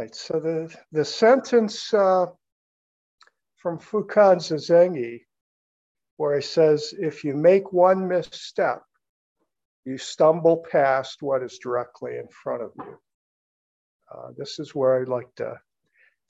right. 0.00 0.14
So 0.14 0.40
the, 0.40 0.74
the 0.92 1.04
sentence 1.04 1.92
uh, 1.92 2.26
from 3.56 3.78
Fukan 3.78 4.38
Zazengi, 4.38 5.20
where 6.16 6.36
he 6.36 6.42
says, 6.42 6.94
if 6.98 7.22
you 7.24 7.34
make 7.34 7.72
one 7.72 8.08
misstep, 8.08 8.82
you 9.84 9.98
stumble 9.98 10.64
past 10.70 11.22
what 11.22 11.42
is 11.42 11.58
directly 11.58 12.16
in 12.16 12.28
front 12.28 12.62
of 12.62 12.70
you. 12.78 12.98
Uh, 14.12 14.28
this 14.36 14.58
is 14.58 14.74
where 14.74 15.00
I'd 15.00 15.08
like 15.08 15.34
to, 15.36 15.58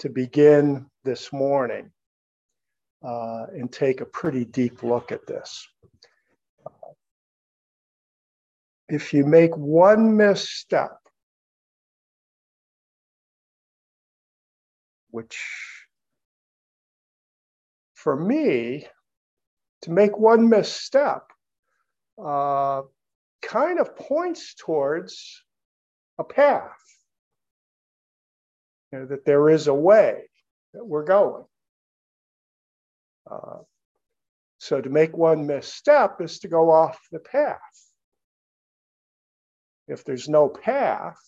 to 0.01 0.09
begin 0.09 0.87
this 1.05 1.33
morning 1.33 1.91
uh, 3.05 3.47
and 3.53 3.73
take 3.73 4.01
a 4.01 4.07
pretty 4.07 4.45
deep 4.45 4.83
look 4.83 5.13
at 5.13 5.27
this. 5.27 5.67
if 8.91 9.15
you 9.15 9.25
make 9.25 9.57
one 9.57 10.17
misstep, 10.17 11.00
which 15.11 15.39
for 18.01 18.17
me, 18.17 18.87
to 19.83 19.91
make 19.91 20.17
one 20.17 20.49
misstep 20.49 21.23
uh, 22.23 22.81
kind 23.43 23.79
of 23.79 23.95
points 23.95 24.55
towards 24.55 25.43
a 26.19 26.25
path, 26.25 26.83
you 28.91 29.01
know, 29.01 29.07
that 29.07 29.27
there 29.27 29.51
is 29.51 29.67
a 29.67 29.75
way 29.75 30.23
that 30.73 30.85
we're 30.85 31.05
going. 31.05 31.45
Uh, 33.31 33.59
so 34.57 34.81
to 34.81 34.89
make 34.89 35.15
one 35.15 35.47
misstep 35.47 36.23
is 36.23 36.39
to 36.39 36.49
go 36.49 36.71
off 36.71 36.99
the 37.13 37.21
path. 37.21 37.59
If 39.89 40.05
there's 40.05 40.29
no 40.29 40.49
path, 40.49 41.21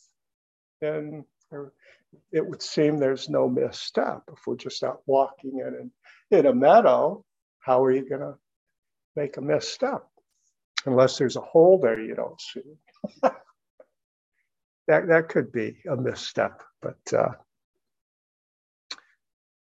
then 0.81 1.25
it 2.33 2.47
would 2.47 2.63
seem 2.63 2.99
there's 2.99 3.29
no 3.29 3.49
misstep. 3.49 4.23
If 4.33 4.47
we're 4.47 4.57
just 4.57 4.83
out 4.83 5.03
walking 5.07 5.59
in, 5.59 5.91
in 6.37 6.47
a 6.47 6.55
meadow, 6.55 7.25
how 7.61 7.85
are 7.85 7.93
you 7.93 8.09
going 8.09 8.21
to 8.23 8.35
make 9.17 9.37
a 9.37 9.41
misstep? 9.41 10.03
Unless 10.87 11.19
there's 11.19 11.37
a 11.37 11.41
hole 11.41 11.79
there 11.79 12.01
you 12.01 12.15
don't 12.15 12.41
see. 12.41 12.63
that, 13.23 15.09
that 15.09 15.29
could 15.29 15.53
be 15.53 15.77
a 15.91 15.97
misstep, 15.97 16.63
but 16.81 17.15
uh, 17.17 17.33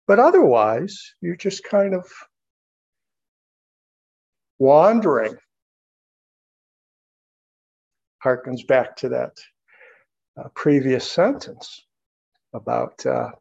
but 0.05 0.19
otherwise, 0.19 1.13
you're 1.21 1.35
just 1.35 1.63
kind 1.63 1.93
of 1.93 2.05
wandering 4.59 5.37
harkens 8.23 8.65
back 8.67 8.97
to 8.97 9.09
that 9.09 9.37
uh, 10.37 10.49
previous 10.55 11.09
sentence 11.09 11.85
about 12.53 13.05
uh, 13.05 13.31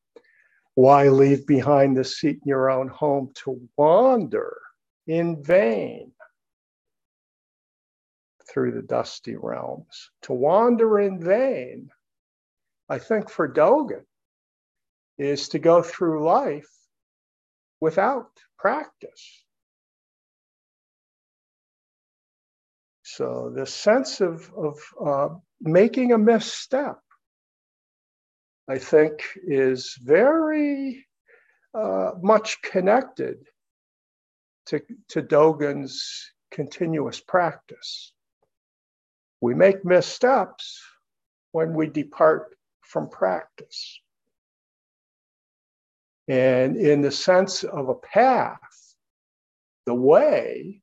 why 0.74 1.08
leave 1.08 1.46
behind 1.46 1.96
the 1.96 2.05
seat 2.05 2.36
in 2.44 2.48
your 2.48 2.70
own 2.70 2.88
home 2.88 3.30
to 3.44 3.60
wander 3.77 4.56
in 5.06 5.42
vain 5.42 6.12
through 8.50 8.72
the 8.72 8.83
dusty 8.83 9.36
realms. 9.36 10.10
To 10.22 10.33
wander 10.33 11.00
in 11.00 11.20
vain, 11.20 11.90
I 12.88 12.98
think 12.98 13.30
for 13.30 13.48
Dogen, 13.48 14.05
is 15.18 15.48
to 15.50 15.58
go 15.58 15.83
through 15.83 16.24
life 16.24 16.70
without 17.80 18.30
practice. 18.58 19.44
So 23.02 23.52
the 23.55 23.66
sense 23.66 24.20
of, 24.20 24.50
of 24.56 24.78
uh, 25.05 25.28
making 25.60 26.12
a 26.12 26.18
misstep, 26.18 26.98
I 28.68 28.78
think, 28.78 29.22
is 29.44 29.98
very 30.02 31.06
uh, 31.74 32.12
much 32.23 32.62
connected 32.62 33.39
to, 34.67 34.80
to 35.08 35.23
Dogen's 35.23 36.33
continuous 36.50 37.20
practice. 37.20 38.12
We 39.40 39.55
make 39.55 39.84
missteps 39.84 40.80
when 41.51 41.74
we 41.74 41.89
depart 41.89 42.56
from 42.83 43.08
practice. 43.08 44.01
And 46.28 46.77
in 46.77 47.02
the 47.02 47.11
sense 47.11 47.64
of 47.64 47.89
a 47.89 47.95
path, 47.95 48.58
the 49.86 49.95
way, 49.95 50.80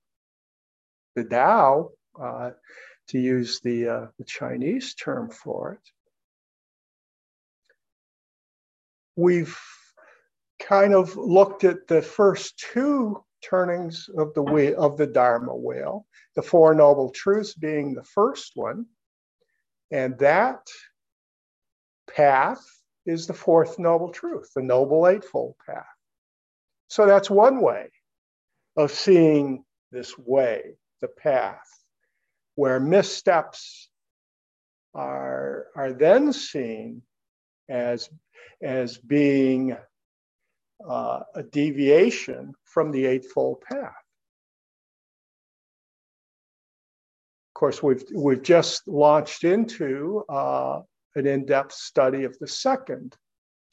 the 1.16 1.24
Tao, 1.24 1.92
uh, 2.22 2.52
to 3.08 3.20
use 3.20 3.62
the, 3.62 3.88
uh, 3.88 4.08
the 4.18 4.26
Chinese 4.26 4.94
term 4.96 5.30
for 5.30 5.74
it. 5.74 5.92
We've 9.20 9.60
kind 10.62 10.94
of 10.94 11.18
looked 11.18 11.66
at 11.66 11.88
the 11.88 12.02
first 12.02 12.58
two 12.58 13.22
turnings 13.44 14.10
of 14.18 14.34
the 14.34 14.42
wheel, 14.42 14.82
of 14.82 14.96
the 14.96 15.08
Dharma 15.08 15.54
wheel, 15.54 16.06
the 16.38 16.42
Four 16.42 16.74
Noble 16.74 17.10
Truths 17.10 17.54
being 17.54 17.94
the 17.94 18.04
first 18.04 18.54
one, 18.56 18.86
and 19.92 20.18
that 20.20 20.66
path 22.10 22.64
is 23.06 23.28
the 23.28 23.34
fourth 23.34 23.78
noble 23.78 24.10
truth, 24.10 24.52
the 24.56 24.62
Noble 24.62 25.06
Eightfold 25.06 25.56
Path. 25.66 25.84
So 26.88 27.06
that's 27.06 27.30
one 27.30 27.60
way 27.60 27.90
of 28.78 28.90
seeing 28.90 29.66
this 29.92 30.18
way, 30.18 30.76
the 31.02 31.10
path 31.10 31.68
where 32.56 32.80
missteps 32.80 33.90
are, 34.94 35.68
are 35.76 35.92
then 35.92 36.32
seen 36.32 37.02
as, 37.68 38.10
as 38.62 38.98
being 38.98 39.76
uh, 40.88 41.20
a 41.36 41.44
deviation 41.44 42.54
from 42.64 42.92
the 42.92 43.06
Eightfold 43.06 43.62
Path. 43.62 43.94
Of 47.50 47.54
course, 47.54 47.84
we've, 47.84 48.04
we've 48.16 48.42
just 48.42 48.88
launched 48.88 49.44
into 49.44 50.24
uh, 50.30 50.82
an 51.16 51.28
in 51.28 51.46
depth 51.46 51.74
study 51.74 52.24
of 52.24 52.38
the 52.40 52.48
second 52.48 53.16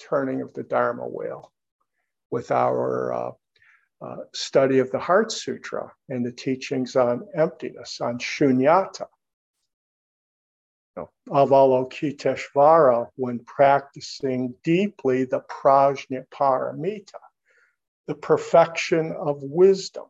turning 0.00 0.43
of 0.43 0.53
the 0.54 0.65
Dharma 0.65 1.06
wheel 1.06 1.53
with 2.31 2.50
our 2.50 3.12
uh, 3.12 3.31
uh, 4.03 4.16
study 4.34 4.78
of 4.78 4.91
the 4.91 4.98
Heart 4.98 5.33
Sutra 5.33 5.93
and 6.09 6.25
the 6.25 6.33
teachings 6.33 6.97
on 6.97 7.27
emptiness, 7.34 8.00
on 8.00 8.19
shunyata. 8.19 9.06
Avalokiteshvara, 11.29 13.09
when 13.17 13.41
practicing 13.41 14.55
deeply 14.62 15.25
the 15.25 15.41
prajnaparamita, 15.41 17.21
the 18.07 18.15
perfection 18.15 19.12
of 19.12 19.43
wisdom, 19.43 20.07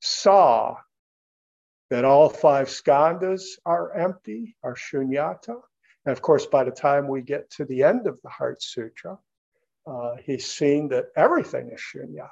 saw 0.00 0.76
that 1.90 2.04
all 2.04 2.28
five 2.28 2.68
skandhas 2.68 3.42
are 3.64 3.92
empty, 3.92 4.56
are 4.62 4.74
shunyata. 4.74 5.60
And 6.04 6.12
of 6.12 6.22
course, 6.22 6.46
by 6.46 6.64
the 6.64 6.70
time 6.70 7.08
we 7.08 7.22
get 7.22 7.50
to 7.50 7.64
the 7.64 7.82
end 7.82 8.06
of 8.06 8.18
the 8.22 8.28
Heart 8.28 8.62
Sutra, 8.62 9.18
uh, 9.86 10.16
he's 10.24 10.46
seen 10.46 10.88
that 10.88 11.06
everything 11.16 11.70
is 11.72 11.80
shunyata. 11.80 12.28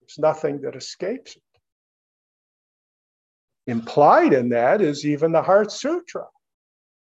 There's 0.00 0.18
nothing 0.18 0.62
that 0.62 0.76
escapes 0.76 1.36
it. 1.36 1.42
Implied 3.66 4.32
in 4.32 4.48
that 4.50 4.80
is 4.80 5.06
even 5.06 5.32
the 5.32 5.42
Heart 5.42 5.70
Sutra 5.70 6.26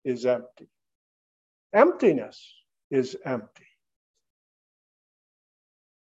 is 0.04 0.26
empty. 0.26 0.70
Emptiness 1.74 2.54
is 2.92 3.18
empty. 3.26 3.68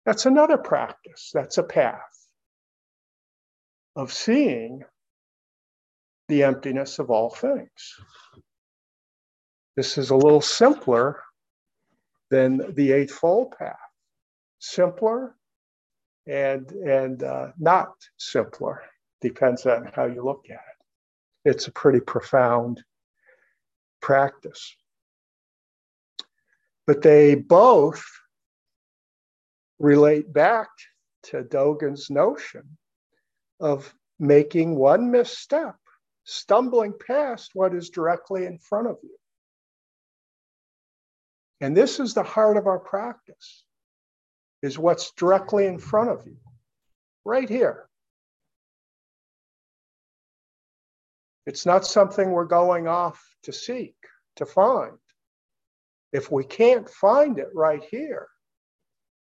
That's 0.05 0.25
another 0.25 0.57
practice, 0.57 1.29
that's 1.33 1.57
a 1.57 1.63
path 1.63 2.01
of 3.95 4.13
seeing 4.13 4.83
the 6.29 6.43
emptiness 6.43 6.99
of 6.99 7.11
all 7.11 7.29
things. 7.29 7.99
This 9.75 9.97
is 9.97 10.09
a 10.09 10.15
little 10.15 10.41
simpler 10.41 11.21
than 12.29 12.73
the 12.75 12.91
Eightfold 12.91 13.53
Path. 13.57 13.77
Simpler 14.59 15.35
and, 16.27 16.69
and 16.71 17.23
uh, 17.23 17.51
not 17.57 17.93
simpler, 18.17 18.81
depends 19.21 19.65
on 19.65 19.91
how 19.93 20.05
you 20.05 20.23
look 20.23 20.45
at 20.49 20.55
it. 20.55 21.49
It's 21.49 21.67
a 21.67 21.71
pretty 21.71 21.99
profound 21.99 22.83
practice. 24.01 24.75
But 26.87 27.01
they 27.01 27.35
both 27.35 28.03
relate 29.79 30.31
back 30.31 30.69
to 31.23 31.43
Dogen's 31.43 32.09
notion 32.09 32.77
of 33.59 33.93
making 34.19 34.75
one 34.75 35.11
misstep, 35.11 35.75
stumbling 36.23 36.93
past 37.05 37.51
what 37.53 37.73
is 37.73 37.89
directly 37.89 38.45
in 38.45 38.57
front 38.57 38.87
of 38.87 38.97
you. 39.03 39.15
And 41.61 41.75
this 41.75 41.99
is 41.99 42.13
the 42.13 42.23
heart 42.23 42.57
of 42.57 42.67
our 42.67 42.79
practice, 42.79 43.65
is 44.61 44.79
what's 44.79 45.11
directly 45.11 45.65
in 45.65 45.77
front 45.77 46.09
of 46.09 46.25
you, 46.25 46.37
right 47.25 47.49
here. 47.49 47.88
It's 51.49 51.65
not 51.65 51.83
something 51.83 52.29
we're 52.29 52.45
going 52.45 52.87
off 52.87 53.19
to 53.41 53.51
seek, 53.51 53.95
to 54.35 54.45
find. 54.45 54.99
If 56.13 56.31
we 56.31 56.43
can't 56.43 56.87
find 56.87 57.39
it 57.39 57.49
right 57.55 57.83
here, 57.83 58.27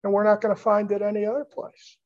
then 0.02 0.10
we're 0.10 0.24
not 0.24 0.40
going 0.40 0.52
to 0.52 0.60
find 0.60 0.90
it 0.90 1.02
any 1.02 1.24
other 1.24 1.44
place. 1.44 1.96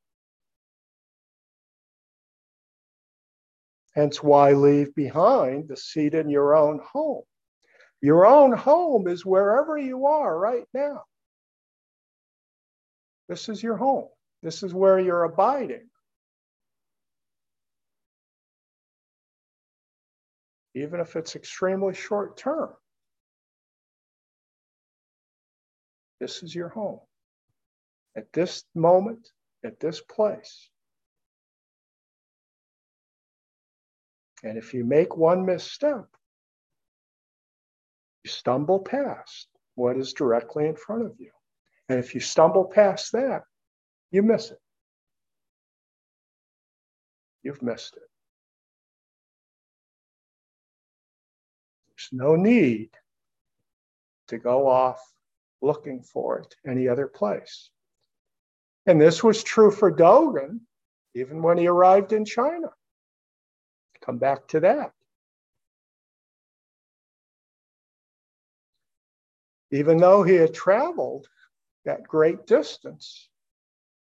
Hence, 3.95 4.23
why 4.23 4.53
leave 4.53 4.95
behind 4.95 5.69
the 5.69 5.77
seat 5.79 6.13
in 6.13 6.29
your 6.29 6.55
own 6.55 6.81
home? 6.85 7.23
Your 8.03 8.27
own 8.27 8.53
home 8.53 9.09
is 9.09 9.25
wherever 9.25 9.79
you 9.79 10.05
are 10.05 10.39
right 10.39 10.67
now. 10.75 11.05
This 13.31 13.49
is 13.49 13.63
your 13.63 13.79
home. 13.79 14.09
This 14.43 14.63
is 14.63 14.75
where 14.75 14.99
you're 14.99 15.25
abiding. 15.25 15.90
Even 20.75 21.01
if 21.01 21.17
it's 21.17 21.37
extremely 21.37 21.95
short 21.95 22.37
term, 22.37 22.71
this 26.21 26.43
is 26.43 26.55
your 26.55 26.69
home. 26.69 27.01
At 28.17 28.33
this 28.33 28.65
moment, 28.75 29.31
at 29.65 29.81
this 29.81 30.01
place. 30.01 30.69
And 34.43 34.57
if 34.57 34.73
you 34.73 34.85
make 34.85 35.17
one 35.17 35.45
misstep, 35.45 36.07
you 38.25 38.31
stumble 38.31 38.81
past 38.81 39.49
what 39.75 39.97
is 39.97 40.13
directly 40.13 40.67
in 40.67 40.77
front 40.77 41.07
of 41.07 41.13
you. 41.19 41.31
And 41.89 41.99
if 41.99 42.15
you 42.15 42.21
stumble 42.21 42.65
past 42.65 43.13
that, 43.13 43.43
you 44.11 44.23
miss 44.23 44.51
it. 44.51 44.59
You've 47.43 47.63
missed 47.63 47.97
it. 47.97 48.10
No 52.13 52.37
need 52.37 52.91
to 54.29 54.39
go 54.39 54.67
off 54.67 55.01
looking 55.61 56.03
for 56.03 56.39
it 56.39 56.55
any 56.67 56.89
other 56.89 57.07
place. 57.07 57.71
And 58.87 59.01
this 59.01 59.23
was 59.23 59.43
true 59.43 59.71
for 59.71 59.93
Dogen 59.93 60.61
even 61.15 61.43
when 61.43 61.59
he 61.59 61.67
arrived 61.67 62.13
in 62.13 62.25
China. 62.25 62.69
Come 64.01 64.19
back 64.19 64.49
to 64.49 64.61
that. 64.61 64.93
Even 69.73 69.99
though 69.99 70.23
he 70.23 70.35
had 70.35 70.55
traveled 70.55 71.29
that 71.85 72.03
great 72.03 72.47
distance 72.47 73.29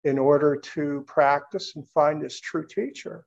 in 0.04 0.18
order 0.18 0.56
to 0.56 1.04
practice 1.06 1.76
and 1.76 1.86
find 1.88 2.22
his 2.22 2.40
true 2.40 2.66
teacher, 2.66 3.26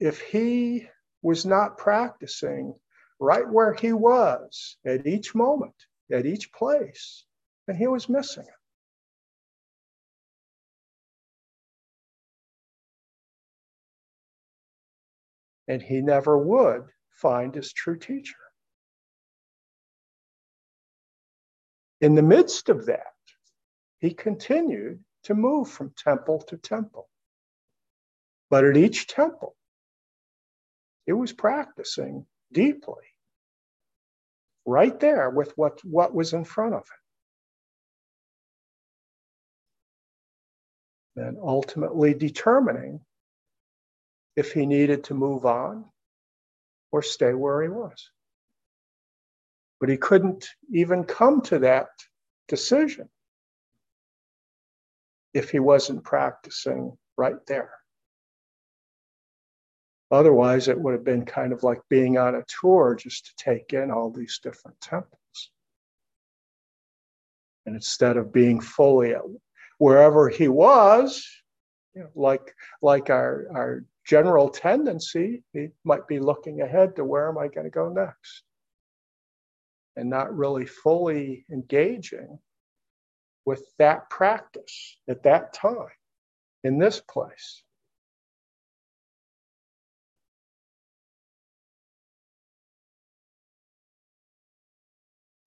if 0.00 0.20
he 0.20 0.88
was 1.24 1.44
not 1.44 1.78
practicing 1.78 2.74
right 3.18 3.48
where 3.48 3.74
he 3.74 3.92
was 3.92 4.76
at 4.84 5.06
each 5.06 5.34
moment, 5.34 5.74
at 6.12 6.26
each 6.26 6.52
place, 6.52 7.24
and 7.66 7.76
he 7.76 7.88
was 7.88 8.08
missing 8.08 8.44
it. 8.44 8.54
and 15.66 15.82
he 15.82 16.00
never 16.00 16.36
would 16.38 16.84
find 17.10 17.54
his 17.54 17.72
true 17.72 17.98
teacher. 17.98 18.36
In 22.00 22.14
the 22.14 22.22
midst 22.22 22.68
of 22.68 22.86
that, 22.86 23.14
he 23.98 24.12
continued 24.12 25.02
to 25.24 25.34
move 25.34 25.70
from 25.70 25.94
temple 25.96 26.42
to 26.48 26.58
temple. 26.58 27.08
But 28.50 28.64
at 28.64 28.76
each 28.76 29.06
temple, 29.06 29.56
he 31.06 31.12
was 31.12 31.32
practicing 31.32 32.26
deeply, 32.52 33.04
right 34.64 34.98
there 35.00 35.30
with 35.30 35.52
what, 35.56 35.84
what 35.84 36.14
was 36.14 36.32
in 36.32 36.44
front 36.44 36.74
of 36.74 36.86
him. 41.16 41.26
And 41.26 41.38
ultimately 41.40 42.14
determining 42.14 43.00
if 44.36 44.52
he 44.52 44.66
needed 44.66 45.04
to 45.04 45.14
move 45.14 45.46
on 45.46 45.84
or 46.90 47.02
stay 47.02 47.34
where 47.34 47.62
he 47.62 47.68
was. 47.68 48.10
But 49.80 49.90
he 49.90 49.96
couldn't 49.96 50.48
even 50.72 51.04
come 51.04 51.42
to 51.42 51.60
that 51.60 51.88
decision 52.48 53.08
if 55.34 55.50
he 55.50 55.58
wasn't 55.58 56.04
practicing 56.04 56.96
right 57.16 57.44
there. 57.46 57.72
Otherwise, 60.14 60.68
it 60.68 60.80
would 60.80 60.92
have 60.92 61.02
been 61.02 61.24
kind 61.24 61.52
of 61.52 61.64
like 61.64 61.80
being 61.90 62.18
on 62.18 62.36
a 62.36 62.44
tour 62.60 62.94
just 62.94 63.26
to 63.26 63.32
take 63.36 63.72
in 63.72 63.90
all 63.90 64.10
these 64.10 64.38
different 64.40 64.80
temples. 64.80 65.50
And 67.66 67.74
instead 67.74 68.16
of 68.16 68.32
being 68.32 68.60
fully 68.60 69.14
wherever 69.78 70.28
he 70.28 70.46
was, 70.46 71.28
you 71.96 72.02
know, 72.02 72.10
like 72.14 72.54
like 72.80 73.10
our, 73.10 73.48
our 73.52 73.84
general 74.04 74.50
tendency, 74.50 75.42
he 75.52 75.70
might 75.82 76.06
be 76.06 76.20
looking 76.20 76.60
ahead 76.60 76.94
to 76.94 77.04
where 77.04 77.28
am 77.28 77.36
I 77.36 77.48
going 77.48 77.64
to 77.64 77.70
go 77.70 77.88
next? 77.88 78.44
And 79.96 80.08
not 80.08 80.36
really 80.36 80.66
fully 80.66 81.44
engaging 81.50 82.38
with 83.44 83.64
that 83.78 84.08
practice 84.10 84.96
at 85.08 85.24
that 85.24 85.54
time 85.54 85.98
in 86.62 86.78
this 86.78 87.00
place. 87.00 87.63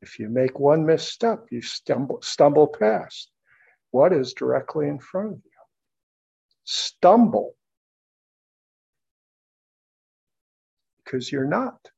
If 0.07 0.19
you 0.19 0.29
make 0.29 0.57
one 0.57 0.85
misstep, 0.85 1.47
you 1.51 1.61
stumble, 1.61 2.21
stumble 2.21 2.67
past 2.67 3.29
what 3.91 4.13
is 4.13 4.33
directly 4.33 4.87
in 4.87 4.99
front 4.99 5.33
of 5.33 5.41
you. 5.43 5.51
Stumble 6.63 7.55
because 11.03 11.29
you're 11.29 11.43
not 11.43 11.89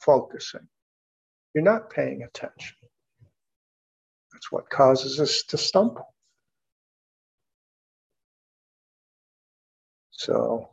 focusing, 0.00 0.66
you're 1.54 1.62
not 1.62 1.90
paying 1.90 2.22
attention. 2.22 2.76
That's 4.32 4.50
what 4.50 4.70
causes 4.70 5.20
us 5.20 5.42
to 5.48 5.58
stumble. 5.58 6.14
So 10.12 10.70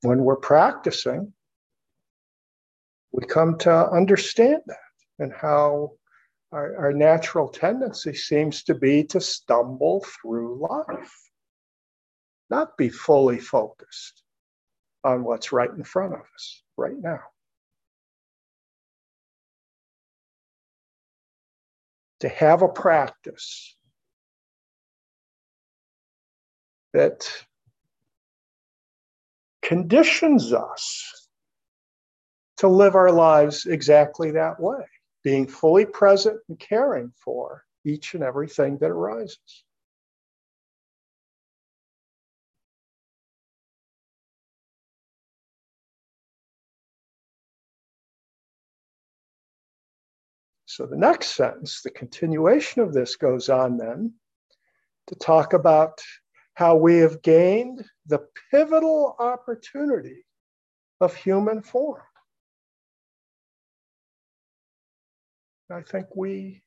when 0.00 0.24
we're 0.24 0.34
practicing, 0.34 1.32
we 3.12 3.24
come 3.24 3.56
to 3.58 3.88
understand 3.90 4.62
that 4.66 4.78
and 5.20 5.32
how 5.32 5.92
our, 6.52 6.76
our, 6.76 6.92
natural 6.92 7.48
tendency 7.48 8.14
seems 8.14 8.62
to 8.64 8.74
be 8.74 9.04
to 9.04 9.20
stumble 9.20 10.04
through 10.04 10.60
life, 10.60 11.30
not 12.50 12.76
be 12.76 12.90
fully 12.90 13.38
focused 13.38 14.22
on 15.02 15.24
what's 15.24 15.50
right 15.50 15.70
in 15.70 15.82
front 15.82 16.12
of 16.12 16.20
us 16.20 16.62
right 16.76 16.98
now. 17.00 17.20
To 22.20 22.28
have 22.28 22.62
a 22.62 22.68
practice 22.68 23.74
that 26.92 27.26
conditions 29.62 30.52
us 30.52 31.28
to 32.58 32.68
live 32.68 32.94
our 32.94 33.10
lives 33.10 33.66
exactly 33.66 34.32
that 34.32 34.60
way, 34.60 34.84
being 35.22 35.46
fully 35.46 35.86
present 35.86 36.40
and 36.48 36.58
caring 36.58 37.12
for 37.16 37.64
each 37.84 38.14
and 38.14 38.22
everything 38.22 38.78
that 38.78 38.90
arises. 38.90 39.64
So 50.66 50.86
the 50.86 50.96
next 50.96 51.34
sentence, 51.34 51.82
the 51.82 51.90
continuation 51.90 52.80
of 52.80 52.94
this 52.94 53.16
goes 53.16 53.50
on 53.50 53.76
then 53.76 54.14
to 55.08 55.14
talk 55.16 55.52
about 55.52 56.00
how 56.54 56.76
we 56.76 56.96
have 56.96 57.20
gained 57.20 57.84
the 58.06 58.26
pivotal 58.50 59.14
opportunity 59.18 60.24
of 61.00 61.14
human 61.14 61.60
form. 61.60 62.00
I 65.72 65.82
think 65.82 66.06
we 66.14 66.62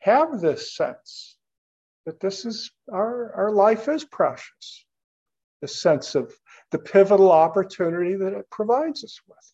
have 0.00 0.40
this 0.40 0.76
sense 0.76 1.36
that 2.04 2.20
this 2.20 2.44
is 2.44 2.70
our, 2.92 3.32
our 3.34 3.50
life 3.50 3.88
is 3.88 4.04
precious, 4.04 4.84
the 5.60 5.68
sense 5.68 6.14
of 6.14 6.32
the 6.70 6.78
pivotal 6.78 7.30
opportunity 7.30 8.16
that 8.16 8.34
it 8.34 8.50
provides 8.50 9.04
us 9.04 9.20
with. 9.26 9.52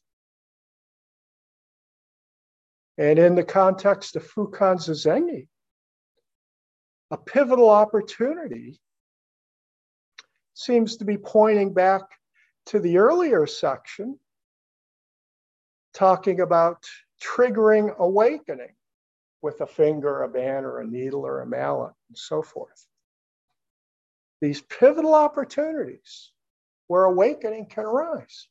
And 2.97 3.19
in 3.19 3.35
the 3.35 3.45
context 3.45 4.17
of 4.17 4.27
Fukan 4.27 4.79
Zazengi, 4.79 5.47
a 7.11 7.17
pivotal 7.17 7.71
opportunity 7.71 8.81
seems 10.55 10.97
to 10.97 11.05
be 11.05 11.17
pointing 11.17 11.73
back 11.73 12.03
to 12.67 12.81
the 12.81 12.99
earlier 12.99 13.47
section, 13.47 14.19
talking 15.95 16.41
about 16.41 16.85
triggering 17.23 17.97
awakening 17.99 18.75
with 19.43 19.61
a 19.61 19.67
finger, 19.67 20.23
a 20.23 20.29
banner, 20.29 20.79
a 20.79 20.87
needle, 20.87 21.25
or 21.25 21.41
a 21.41 21.47
mallet, 21.47 21.93
and 22.09 22.19
so 22.19 22.43
forth. 22.43 22.87
These 24.41 24.63
pivotal 24.63 25.15
opportunities 25.15 26.33
where 26.87 27.05
awakening 27.05 27.67
can 27.67 27.85
arise. 27.85 28.49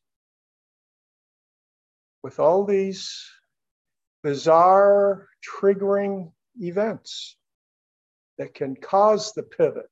With 2.23 2.39
all 2.39 2.65
these 2.65 3.25
bizarre 4.23 5.27
triggering 5.45 6.31
events 6.59 7.37
that 8.37 8.53
can 8.53 8.75
cause 8.75 9.33
the 9.33 9.43
pivot 9.43 9.89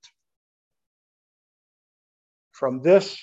from 2.51 2.81
this 2.81 3.19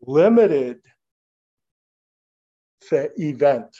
limited 0.00 0.80
event 2.92 3.76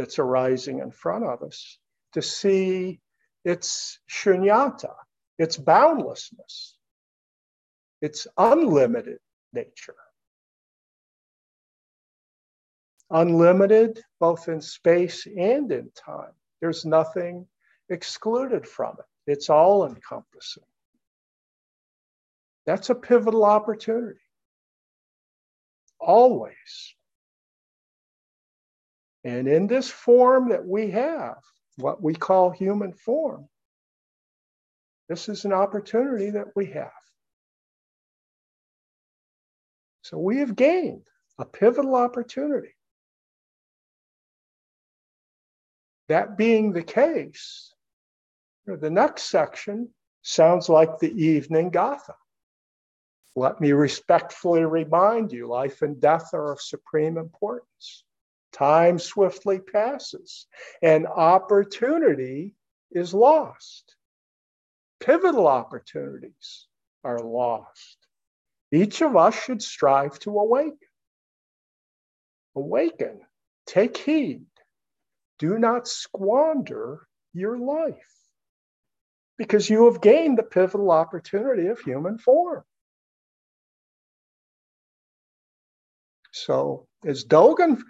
that's 0.00 0.18
arising 0.18 0.78
in 0.78 0.90
front 0.90 1.26
of 1.26 1.42
us 1.42 1.76
to 2.14 2.22
see 2.22 2.98
its 3.44 4.00
shunyata, 4.10 4.94
its 5.38 5.58
boundlessness, 5.58 6.78
its 8.00 8.26
unlimited 8.38 9.18
nature. 9.52 9.94
Unlimited 13.10 14.02
both 14.18 14.48
in 14.48 14.62
space 14.62 15.26
and 15.26 15.70
in 15.70 15.90
time. 15.94 16.32
There's 16.62 16.86
nothing 16.86 17.46
excluded 17.90 18.66
from 18.66 18.96
it, 19.00 19.30
it's 19.30 19.50
all 19.50 19.86
encompassing. 19.86 20.62
That's 22.64 22.88
a 22.88 22.94
pivotal 22.94 23.44
opportunity. 23.44 24.20
Always. 25.98 26.94
And 29.24 29.48
in 29.48 29.66
this 29.66 29.90
form 29.90 30.48
that 30.48 30.64
we 30.64 30.90
have, 30.90 31.36
what 31.76 32.02
we 32.02 32.14
call 32.14 32.50
human 32.50 32.92
form, 32.92 33.48
this 35.08 35.28
is 35.28 35.44
an 35.44 35.52
opportunity 35.52 36.30
that 36.30 36.48
we 36.54 36.66
have. 36.66 36.92
So 40.02 40.18
we 40.18 40.38
have 40.38 40.56
gained 40.56 41.06
a 41.38 41.44
pivotal 41.44 41.94
opportunity. 41.94 42.74
That 46.08 46.36
being 46.36 46.72
the 46.72 46.82
case, 46.82 47.72
the 48.66 48.90
next 48.90 49.24
section 49.24 49.90
sounds 50.22 50.68
like 50.68 50.98
the 50.98 51.12
evening 51.12 51.70
Gatha. 51.70 52.14
Let 53.36 53.60
me 53.60 53.72
respectfully 53.72 54.64
remind 54.64 55.32
you 55.32 55.46
life 55.46 55.82
and 55.82 56.00
death 56.00 56.34
are 56.34 56.52
of 56.52 56.60
supreme 56.60 57.16
importance. 57.16 58.04
Time 58.52 58.98
swiftly 58.98 59.60
passes, 59.60 60.46
and 60.82 61.06
opportunity 61.06 62.54
is 62.90 63.14
lost. 63.14 63.94
Pivotal 64.98 65.46
opportunities 65.46 66.66
are 67.04 67.20
lost. 67.20 67.96
Each 68.72 69.00
of 69.02 69.16
us 69.16 69.40
should 69.40 69.62
strive 69.62 70.18
to 70.20 70.38
awaken. 70.38 70.78
Awaken, 72.56 73.20
take 73.66 73.96
heed. 73.96 74.46
Do 75.38 75.58
not 75.58 75.88
squander 75.88 77.06
your 77.32 77.56
life 77.58 77.94
because 79.38 79.70
you 79.70 79.86
have 79.90 80.02
gained 80.02 80.36
the 80.36 80.42
pivotal 80.42 80.90
opportunity 80.90 81.68
of 81.68 81.80
human 81.80 82.18
form. 82.18 82.62
So, 86.32 86.86
as 87.06 87.24
Dogen 87.24 87.80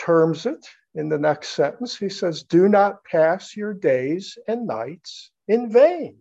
terms 0.00 0.46
it 0.46 0.66
in 0.94 1.08
the 1.08 1.18
next 1.18 1.50
sentence. 1.50 1.96
He 1.96 2.08
says, 2.08 2.42
Do 2.42 2.68
not 2.68 3.04
pass 3.04 3.56
your 3.56 3.74
days 3.74 4.38
and 4.48 4.66
nights 4.66 5.30
in 5.46 5.70
vain. 5.70 6.16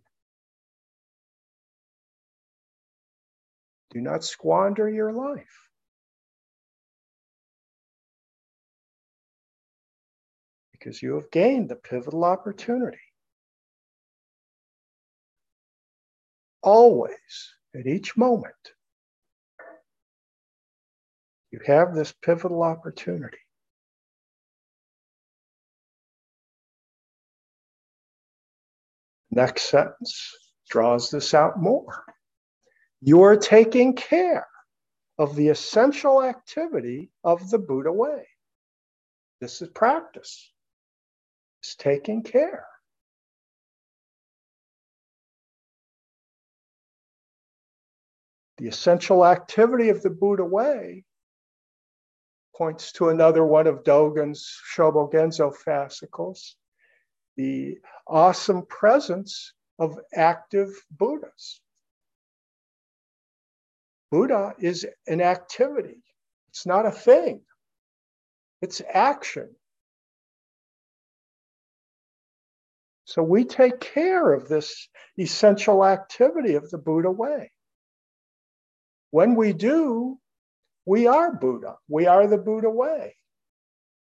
Do 3.91 4.01
not 4.01 4.23
squander 4.23 4.89
your 4.89 5.13
life. 5.13 5.69
Because 10.73 11.01
you 11.01 11.15
have 11.15 11.31
gained 11.31 11.69
the 11.69 11.75
pivotal 11.75 12.23
opportunity. 12.23 12.97
Always, 16.61 17.53
at 17.73 17.87
each 17.87 18.15
moment, 18.15 18.53
you 21.51 21.59
have 21.65 21.95
this 21.95 22.13
pivotal 22.21 22.63
opportunity. 22.63 23.39
Next 29.31 29.69
sentence 29.69 30.35
draws 30.69 31.09
this 31.09 31.33
out 31.33 31.59
more. 31.59 32.03
You 33.01 33.23
are 33.23 33.37
taking 33.37 33.95
care 33.95 34.47
of 35.17 35.35
the 35.35 35.49
essential 35.49 36.23
activity 36.23 37.11
of 37.23 37.49
the 37.49 37.59
Buddha 37.59 37.91
way. 37.91 38.27
This 39.39 39.61
is 39.61 39.69
practice. 39.69 40.51
It's 41.61 41.75
taking 41.75 42.23
care. 42.23 42.65
The 48.57 48.67
essential 48.67 49.25
activity 49.25 49.89
of 49.89 50.01
the 50.01 50.09
Buddha 50.09 50.43
way 50.43 51.05
points 52.55 52.91
to 52.93 53.07
another 53.09 53.45
one 53.45 53.67
of 53.67 53.83
Dogen's 53.83 54.59
Shobogenzo 54.75 55.55
fascicles 55.55 56.57
the 57.39 57.77
awesome 58.05 58.65
presence 58.65 59.53
of 59.79 59.97
active 60.13 60.67
Buddhas. 60.91 61.61
Buddha 64.11 64.55
is 64.59 64.85
an 65.07 65.21
activity, 65.21 66.03
it's 66.49 66.65
not 66.65 66.85
a 66.85 66.91
thing, 66.91 67.39
it's 68.61 68.81
action. 68.93 69.47
So 73.05 73.23
we 73.23 73.45
take 73.45 73.79
care 73.79 74.33
of 74.33 74.49
this 74.49 74.89
essential 75.17 75.85
activity 75.85 76.55
of 76.55 76.69
the 76.69 76.77
Buddha 76.77 77.09
way. 77.09 77.53
When 79.11 79.35
we 79.35 79.53
do, 79.53 80.19
we 80.85 81.07
are 81.07 81.31
Buddha. 81.31 81.77
We 81.87 82.05
are 82.05 82.27
the 82.27 82.37
Buddha 82.37 82.69
way. 82.69 83.15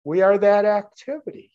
We 0.02 0.22
are 0.22 0.38
that 0.38 0.64
activity. 0.64 1.52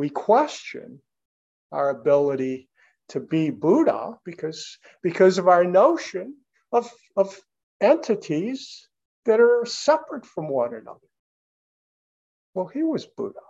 We 0.00 0.08
question 0.08 0.98
our 1.72 1.90
ability 1.90 2.70
to 3.10 3.20
be 3.20 3.50
Buddha 3.50 4.18
because, 4.24 4.78
because 5.02 5.36
of 5.36 5.46
our 5.46 5.62
notion 5.62 6.36
of, 6.72 6.90
of 7.18 7.38
entities 7.82 8.88
that 9.26 9.40
are 9.40 9.66
separate 9.66 10.24
from 10.24 10.48
one 10.48 10.72
another. 10.72 11.10
Well, 12.54 12.66
he 12.66 12.82
was 12.82 13.04
Buddha. 13.04 13.44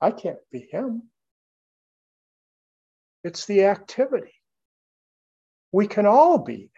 I 0.00 0.12
can't 0.12 0.38
be 0.52 0.68
him. 0.70 1.10
It's 3.24 3.46
the 3.46 3.64
activity. 3.64 4.34
We 5.72 5.88
can 5.88 6.06
all 6.06 6.38
be 6.38 6.70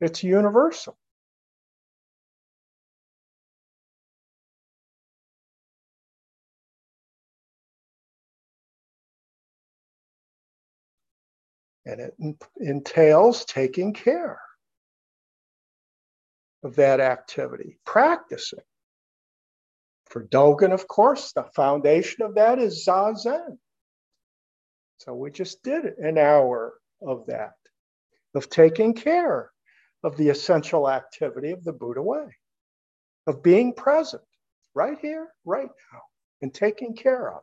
that. 0.00 0.06
It's 0.08 0.24
universal. 0.24 0.98
And 11.86 12.00
it 12.00 12.14
entails 12.60 13.44
taking 13.44 13.92
care 13.92 14.40
of 16.62 16.76
that 16.76 17.00
activity, 17.00 17.78
practicing. 17.84 18.60
For 20.06 20.24
Dogen, 20.24 20.72
of 20.72 20.88
course, 20.88 21.32
the 21.32 21.44
foundation 21.54 22.22
of 22.22 22.36
that 22.36 22.58
is 22.58 22.86
Zazen. 22.86 23.58
So 24.98 25.14
we 25.14 25.30
just 25.30 25.62
did 25.62 25.84
an 25.98 26.16
hour 26.16 26.74
of 27.02 27.26
that, 27.26 27.54
of 28.34 28.48
taking 28.48 28.94
care 28.94 29.50
of 30.02 30.16
the 30.16 30.30
essential 30.30 30.88
activity 30.88 31.50
of 31.50 31.64
the 31.64 31.72
Buddha 31.72 32.00
way, 32.00 32.36
of 33.26 33.42
being 33.42 33.74
present 33.74 34.22
right 34.74 34.98
here, 35.00 35.28
right 35.44 35.68
now, 35.92 36.00
and 36.40 36.54
taking 36.54 36.94
care 36.96 37.32
of. 37.32 37.42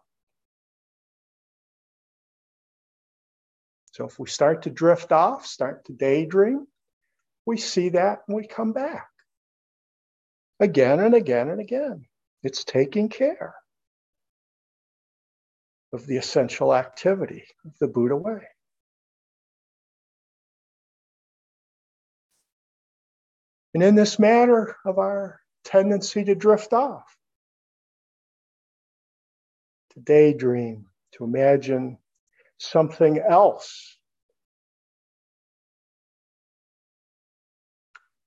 So 4.01 4.07
if 4.07 4.17
we 4.17 4.27
start 4.27 4.63
to 4.63 4.71
drift 4.71 5.11
off, 5.11 5.45
start 5.45 5.85
to 5.85 5.93
daydream, 5.93 6.65
we 7.45 7.57
see 7.57 7.89
that 7.89 8.21
and 8.27 8.35
we 8.35 8.47
come 8.47 8.73
back 8.73 9.07
again 10.59 10.99
and 10.99 11.13
again 11.13 11.49
and 11.49 11.61
again. 11.61 12.05
It's 12.41 12.63
taking 12.63 13.09
care 13.09 13.53
of 15.93 16.07
the 16.07 16.17
essential 16.17 16.73
activity 16.73 17.43
of 17.63 17.77
the 17.79 17.87
Buddha 17.87 18.15
way. 18.15 18.41
And 23.75 23.83
in 23.83 23.93
this 23.93 24.17
matter 24.17 24.77
of 24.83 24.97
our 24.97 25.39
tendency 25.63 26.23
to 26.23 26.33
drift 26.33 26.73
off, 26.73 27.15
to 29.91 29.99
daydream, 29.99 30.87
to 31.11 31.23
imagine 31.23 31.99
something 32.61 33.17
else. 33.17 33.97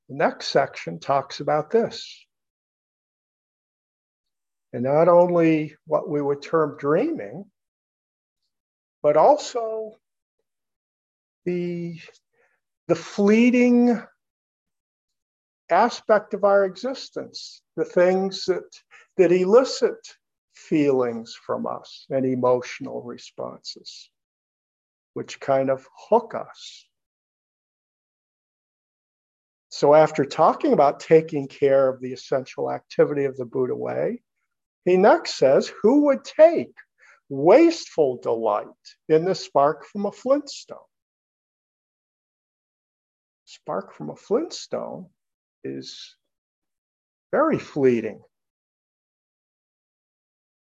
The 0.09 0.17
next 0.17 0.49
section 0.49 0.99
talks 0.99 1.41
about 1.41 1.71
this. 1.71 2.27
And 4.73 4.83
not 4.83 5.09
only 5.09 5.77
what 5.87 6.09
we 6.09 6.21
would 6.21 6.43
term 6.43 6.77
dreaming, 6.79 7.45
but 9.03 9.17
also 9.17 9.93
the, 11.45 12.01
the 12.89 12.97
fleeting 12.97 14.03
aspect 15.71 16.35
of 16.35 16.43
our 16.43 16.65
existence, 16.65 17.63
the 17.77 17.85
things 17.85 18.47
that, 18.47 18.69
that 19.17 19.31
elicit 19.31 19.95
feelings 20.55 21.39
from 21.47 21.67
us 21.67 22.07
and 22.11 22.27
emotional 22.27 23.01
responses, 23.03 24.11
which 25.15 25.41
kind 25.41 25.71
of 25.71 25.87
hook 26.09 26.35
us. 26.35 26.87
So, 29.71 29.95
after 29.95 30.25
talking 30.25 30.73
about 30.73 31.01
taking 31.01 31.49
care 31.49 31.89
of 31.89 32.01
the 32.01 32.13
essential 32.13 32.71
activity 32.71 33.25
of 33.25 33.37
the 33.37 33.45
Buddha 33.45 33.75
way, 33.75 34.23
he 34.85 34.97
next 34.97 35.37
says, 35.37 35.73
Who 35.83 36.05
would 36.07 36.25
take 36.25 36.75
wasteful 37.29 38.19
delight 38.19 38.67
in 39.09 39.25
the 39.25 39.35
spark 39.35 39.85
from 39.85 40.07
a 40.07 40.13
flintstone? 40.13 40.79
Spark 43.47 43.93
from 43.95 44.11
a 44.11 44.17
flintstone 44.17 45.09
is 45.65 46.17
very 47.33 47.59
fleeting. 47.59 48.23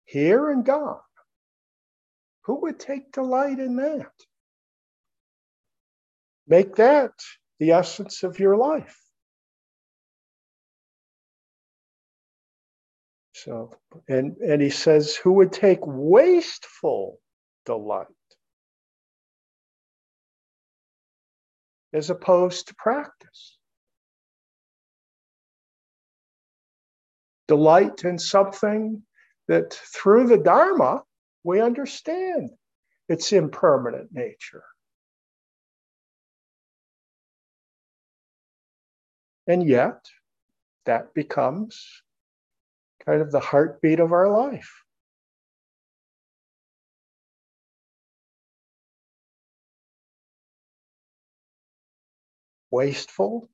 Here 0.04 0.50
and 0.50 0.64
gone. 0.64 1.00
Who 2.42 2.60
would 2.62 2.78
take 2.78 3.12
delight 3.12 3.58
in 3.58 3.76
that? 3.76 4.12
Make 6.46 6.76
that 6.76 7.12
the 7.58 7.72
essence 7.72 8.22
of 8.22 8.38
your 8.38 8.56
life. 8.56 8.98
So, 13.34 13.72
and, 14.08 14.36
and 14.36 14.62
he 14.62 14.70
says, 14.70 15.16
who 15.16 15.32
would 15.34 15.52
take 15.52 15.80
wasteful 15.82 17.18
delight 17.64 18.06
as 21.92 22.10
opposed 22.10 22.68
to 22.68 22.74
practice? 22.76 23.58
delight 27.52 28.04
in 28.04 28.18
something 28.18 29.02
that 29.46 29.74
through 29.74 30.26
the 30.26 30.38
Dharma 30.38 31.02
we 31.44 31.60
understand 31.60 32.48
its 33.10 33.30
impermanent 33.30 34.08
nature. 34.10 34.64
And 39.46 39.66
yet, 39.66 40.08
that 40.84 41.14
becomes 41.14 42.02
kind 43.04 43.20
of 43.20 43.32
the 43.32 43.40
heartbeat 43.40 44.00
of 44.00 44.12
our 44.12 44.28
life. 44.28 44.82
Wasteful, 52.70 53.50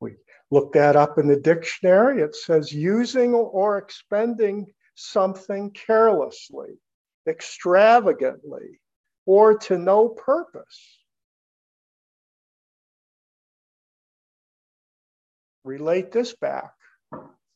We 0.00 0.16
Look 0.50 0.72
that 0.72 0.96
up 0.96 1.18
in 1.18 1.28
the 1.28 1.36
dictionary. 1.36 2.22
It 2.22 2.34
says 2.34 2.72
using 2.72 3.34
or 3.34 3.76
expending 3.76 4.66
something 4.94 5.70
carelessly, 5.72 6.78
extravagantly, 7.26 8.80
or 9.26 9.58
to 9.58 9.76
no 9.76 10.08
purpose. 10.08 10.97
Relate 15.68 16.10
this 16.10 16.34
back 16.34 16.72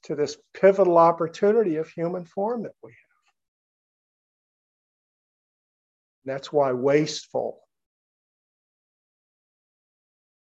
to 0.02 0.14
this 0.14 0.36
pivotal 0.52 0.98
opportunity 0.98 1.76
of 1.76 1.88
human 1.88 2.26
form 2.26 2.64
that 2.64 2.74
we 2.82 2.90
have. 2.90 2.96
That's 6.26 6.52
why 6.52 6.74
wasteful 6.74 7.60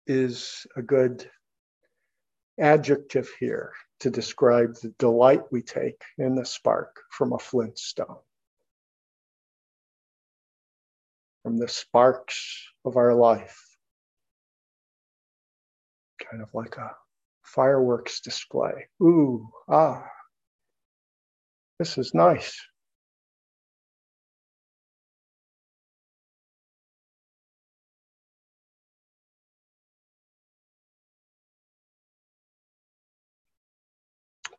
is 0.05 0.67
a 0.75 0.83
good 0.83 1.27
adjective 2.59 3.31
here 3.39 3.73
to 4.01 4.11
describe 4.11 4.75
the 4.75 4.93
delight 4.99 5.51
we 5.51 5.63
take 5.63 5.99
in 6.19 6.35
the 6.35 6.45
spark 6.45 7.01
from 7.09 7.33
a 7.33 7.39
flint 7.39 7.79
stone. 7.79 8.19
From 11.41 11.57
the 11.57 11.67
sparks 11.67 12.63
of 12.85 12.95
our 12.95 13.15
life. 13.15 13.59
Kind 16.29 16.43
of 16.43 16.53
like 16.53 16.77
a 16.77 16.91
fireworks 17.45 18.21
display. 18.21 18.87
Ooh, 19.01 19.49
ah, 19.69 20.05
this 21.79 21.97
is 21.97 22.13
nice. 22.13 22.59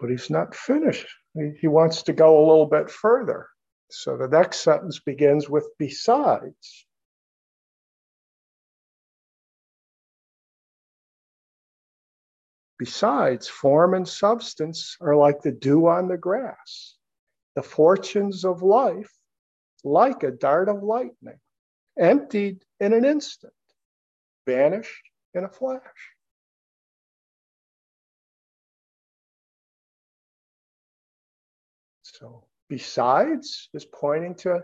but 0.01 0.11
he's 0.11 0.31
not 0.31 0.55
finished. 0.55 1.07
He 1.61 1.69
wants 1.69 2.03
to 2.05 2.13
go 2.13 2.39
a 2.39 2.47
little 2.47 2.67
bit 2.67 2.91
further. 2.91 3.49
So 3.91 4.17
the 4.17 4.29
next 4.29 4.61
sentence 4.61 5.01
begins 5.01 5.49
with 5.49 5.69
besides. 5.79 6.86
Besides, 12.79 13.49
form 13.49 13.95
and 13.95 14.07
substance 14.07 14.97
are 15.01 15.17
like 15.17 15.41
the 15.41 15.53
dew 15.53 15.87
on 15.87 16.09
the 16.09 16.19
grass, 16.19 16.97
the 17.55 17.63
fortunes 17.63 18.45
of 18.45 18.63
life, 18.63 19.11
like 19.83 20.23
a 20.23 20.31
dart 20.31 20.69
of 20.69 20.83
lightning, 20.83 21.41
emptied 21.99 22.63
in 22.79 22.93
an 22.93 23.05
instant, 23.05 23.55
vanished 24.47 25.11
in 25.33 25.45
a 25.45 25.49
flash. 25.49 25.81
So 32.03 32.45
besides 32.69 33.69
is 33.73 33.87
pointing 33.87 34.35
to, 34.37 34.63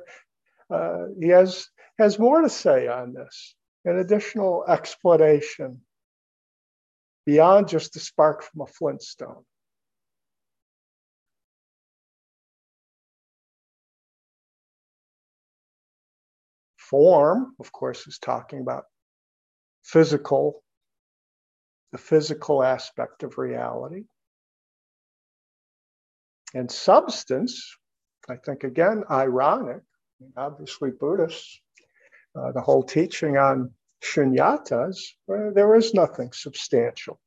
uh, 0.70 1.06
he 1.18 1.28
has, 1.28 1.68
has 1.98 2.18
more 2.18 2.42
to 2.42 2.50
say 2.50 2.88
on 2.88 3.14
this, 3.14 3.54
an 3.86 3.98
additional 3.98 4.64
explanation 4.68 5.80
beyond 7.26 7.68
just 7.68 7.94
the 7.94 8.00
spark 8.00 8.42
from 8.42 8.62
a 8.62 8.66
flintstone. 8.66 9.44
Form, 16.76 17.54
of 17.58 17.72
course, 17.72 18.06
is 18.06 18.18
talking 18.18 18.60
about 18.60 18.84
physical, 19.82 20.62
the 21.92 21.98
physical 21.98 22.62
aspect 22.62 23.22
of 23.22 23.38
reality. 23.38 24.04
And 26.54 26.70
substance, 26.70 27.76
I 28.28 28.36
think 28.36 28.64
again, 28.64 29.04
ironic, 29.10 29.80
obviously 30.36 30.90
Buddhists, 30.90 31.60
uh, 32.38 32.52
the 32.52 32.60
whole 32.60 32.82
teaching 32.82 33.38
on 33.38 33.70
shunyatas, 34.02 34.98
well, 35.26 35.52
there 35.54 35.74
is 35.76 35.94
nothing 35.94 36.32
substantial, 36.32 37.20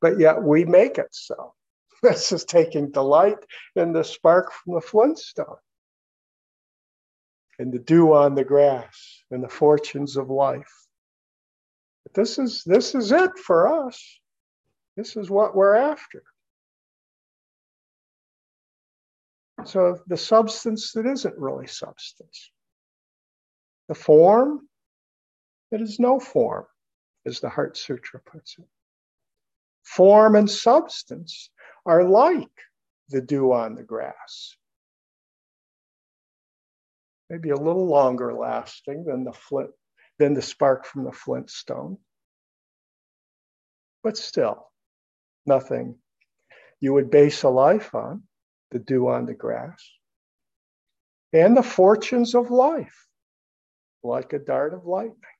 but 0.00 0.18
yet 0.18 0.42
we 0.42 0.64
make 0.64 0.98
it 0.98 1.08
so. 1.10 1.52
This 2.02 2.30
is 2.30 2.44
taking 2.44 2.90
delight 2.90 3.38
in 3.74 3.92
the 3.92 4.04
spark 4.04 4.52
from 4.52 4.74
the 4.74 4.82
flintstone, 4.82 5.56
in 7.58 7.70
the 7.70 7.78
dew 7.78 8.12
on 8.12 8.34
the 8.34 8.44
grass, 8.44 9.22
in 9.30 9.40
the 9.40 9.48
fortunes 9.48 10.16
of 10.18 10.28
life. 10.28 10.72
But 12.04 12.12
this 12.14 12.38
is 12.38 12.62
this 12.64 12.94
is 12.94 13.12
it 13.12 13.38
for 13.38 13.86
us. 13.86 14.20
This 14.96 15.16
is 15.16 15.30
what 15.30 15.56
we're 15.56 15.74
after. 15.74 16.22
So 19.64 19.98
the 20.06 20.16
substance 20.18 20.92
that 20.92 21.06
isn't 21.06 21.38
really 21.38 21.66
substance. 21.66 22.52
The 23.88 23.94
form 23.94 24.68
that 25.70 25.80
is 25.82 26.00
no 26.00 26.20
form, 26.20 26.66
as 27.26 27.40
the 27.40 27.48
Heart 27.48 27.76
Sutra 27.76 28.20
puts 28.20 28.56
it. 28.58 28.66
Form 29.84 30.36
and 30.36 30.50
substance 30.50 31.50
are 31.86 32.04
like 32.04 32.50
the 33.10 33.20
dew 33.22 33.52
on 33.52 33.74
the 33.74 33.84
grass. 33.84 34.56
Maybe 37.30 37.50
a 37.50 37.56
little 37.56 37.86
longer 37.86 38.34
lasting 38.34 39.04
than 39.04 39.24
the 39.24 39.32
flint, 39.32 39.70
than 40.18 40.34
the 40.34 40.42
spark 40.42 40.86
from 40.86 41.04
the 41.04 41.12
flint 41.12 41.50
stone. 41.50 41.98
but 44.02 44.16
still, 44.16 44.70
nothing 45.46 45.96
you 46.80 46.92
would 46.94 47.10
base 47.10 47.42
a 47.44 47.48
life 47.50 47.94
on, 47.94 48.22
the 48.72 48.78
dew 48.78 49.08
on 49.08 49.26
the 49.26 49.34
grass, 49.34 49.82
and 51.32 51.56
the 51.56 51.62
fortunes 51.62 52.34
of 52.34 52.50
life, 52.50 53.06
like 54.04 54.32
a 54.32 54.38
dart 54.38 54.74
of 54.74 54.86
lightning. 54.86 55.35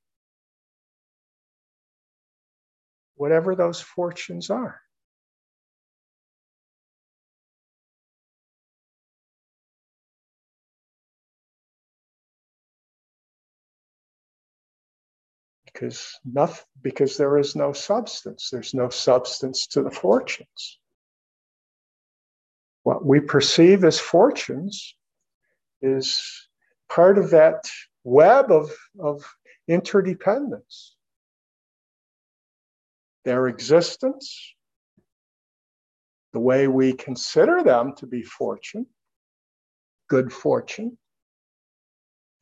Whatever 3.17 3.55
those 3.55 3.81
fortunes 3.81 4.51
are. 4.51 4.81
because 15.77 16.19
nothing 16.25 16.65
because 16.83 17.19
there 17.19 17.37
is 17.37 17.55
no 17.55 17.73
substance. 17.73 18.49
There's 18.51 18.73
no 18.73 18.89
substance 18.89 19.67
to 19.69 19.83
the 19.83 19.91
fortunes. 19.91 20.79
What 22.83 23.05
we 23.05 23.21
perceive 23.21 23.85
as 23.85 23.99
fortunes 23.99 24.95
is 25.83 26.49
part 26.89 27.19
of 27.19 27.31
that 27.31 27.65
web 28.05 28.51
of, 28.51 28.71
of 28.99 29.25
interdependence 29.69 30.96
their 33.27 33.47
existence 33.49 34.55
the 36.33 36.41
way 36.41 36.67
we 36.69 36.95
consider 36.95 37.63
them 37.63 37.95
to 37.97 38.07
be 38.07 38.23
fortune 38.23 38.87
good 40.09 40.33
fortune 40.33 40.97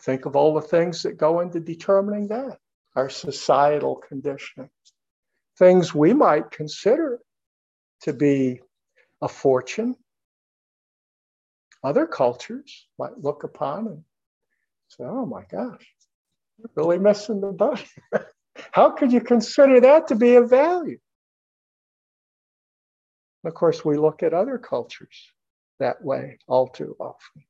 think 0.01 0.27
of 0.27 0.37
all 0.37 0.55
the 0.55 0.61
things 0.61 1.03
that 1.03 1.17
go 1.17 1.41
into 1.41 1.59
determining 1.59 2.29
that 2.29 2.59
our 2.97 3.11
societal 3.11 3.97
conditioning, 3.97 4.71
things 5.59 5.95
we 5.95 6.13
might 6.13 6.51
consider 6.51 7.21
to 8.03 8.13
be 8.13 8.61
a 9.21 9.29
fortune. 9.29 9.97
Other 11.83 12.07
cultures 12.07 12.87
might 12.99 13.19
look 13.19 13.45
upon 13.45 13.87
and 13.89 14.05
say, 14.89 15.05
oh 15.05 15.27
my 15.27 15.43
gosh, 15.51 15.87
you're 16.59 16.71
really 16.77 16.99
missing 16.99 17.41
the 17.41 17.53
boat. 17.53 17.85
How 18.73 18.91
could 18.91 19.13
you 19.13 19.21
consider 19.21 19.81
that 19.81 20.09
to 20.09 20.15
be 20.15 20.37
a 20.37 20.43
value? 20.43 20.99
Of 23.45 23.55
course, 23.55 23.85
we 23.85 23.97
look 23.97 24.23
at 24.23 24.33
other 24.33 24.59
cultures 24.59 25.33
that 25.81 26.03
way 26.03 26.39
all 26.47 26.69
too 26.69 26.97
often. 26.99 27.45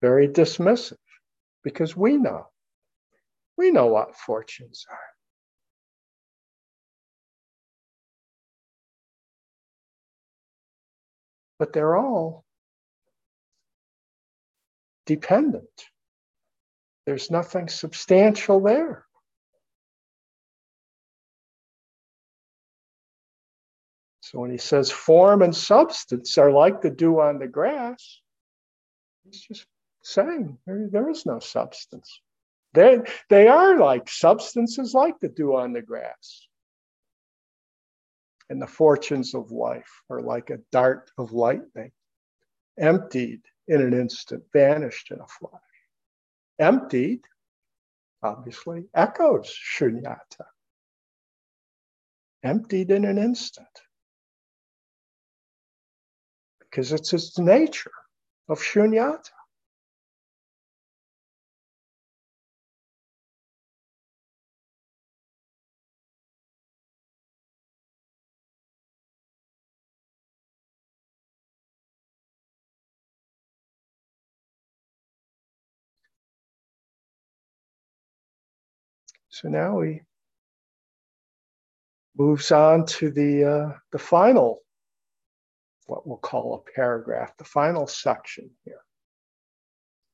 Very 0.00 0.28
dismissive 0.28 0.96
because 1.62 1.96
we 1.96 2.16
know 2.16 2.46
we 3.60 3.70
know 3.70 3.88
what 3.88 4.16
fortunes 4.16 4.86
are. 4.90 4.98
But 11.58 11.74
they're 11.74 11.94
all 11.94 12.46
dependent. 15.04 15.68
There's 17.04 17.30
nothing 17.30 17.68
substantial 17.68 18.60
there. 18.60 19.04
So 24.30 24.38
when 24.38 24.52
he 24.52 24.58
says 24.58 24.92
form 24.92 25.42
and 25.42 25.54
substance 25.54 26.38
are 26.38 26.52
like 26.52 26.82
the 26.82 26.90
dew 26.90 27.20
on 27.20 27.40
the 27.40 27.48
grass, 27.48 28.20
he's 29.24 29.40
just 29.40 29.66
saying 30.04 30.56
there, 30.66 30.88
there 30.88 31.10
is 31.10 31.26
no 31.26 31.40
substance. 31.40 32.20
They, 32.72 33.00
they 33.28 33.48
are 33.48 33.76
like 33.78 34.08
substances 34.08 34.94
like 34.94 35.18
the 35.18 35.30
dew 35.30 35.56
on 35.56 35.72
the 35.72 35.82
grass. 35.82 36.46
And 38.48 38.62
the 38.62 38.68
fortunes 38.68 39.34
of 39.34 39.50
life 39.50 40.02
are 40.08 40.22
like 40.22 40.50
a 40.50 40.58
dart 40.70 41.10
of 41.18 41.32
lightning, 41.32 41.90
emptied 42.78 43.40
in 43.66 43.82
an 43.82 43.92
instant, 43.92 44.44
vanished 44.52 45.10
in 45.10 45.18
a 45.18 45.26
flash. 45.26 45.60
Emptied, 46.60 47.22
obviously, 48.22 48.84
echoes 48.94 49.52
shunyata. 49.76 50.46
Emptied 52.44 52.92
in 52.92 53.04
an 53.04 53.18
instant. 53.18 53.66
Because 56.70 56.92
it's 56.92 57.12
its 57.12 57.38
nature 57.38 57.90
of 58.48 58.60
shunyata. 58.60 59.30
So 79.28 79.48
now 79.48 79.80
he 79.80 80.02
moves 82.16 82.52
on 82.52 82.84
to 82.84 83.10
the 83.10 83.44
uh, 83.44 83.78
the 83.90 83.98
final, 83.98 84.60
what 85.90 86.06
we'll 86.06 86.16
call 86.18 86.54
a 86.54 86.70
paragraph, 86.72 87.36
the 87.36 87.44
final 87.44 87.86
section 87.86 88.50
here, 88.64 88.80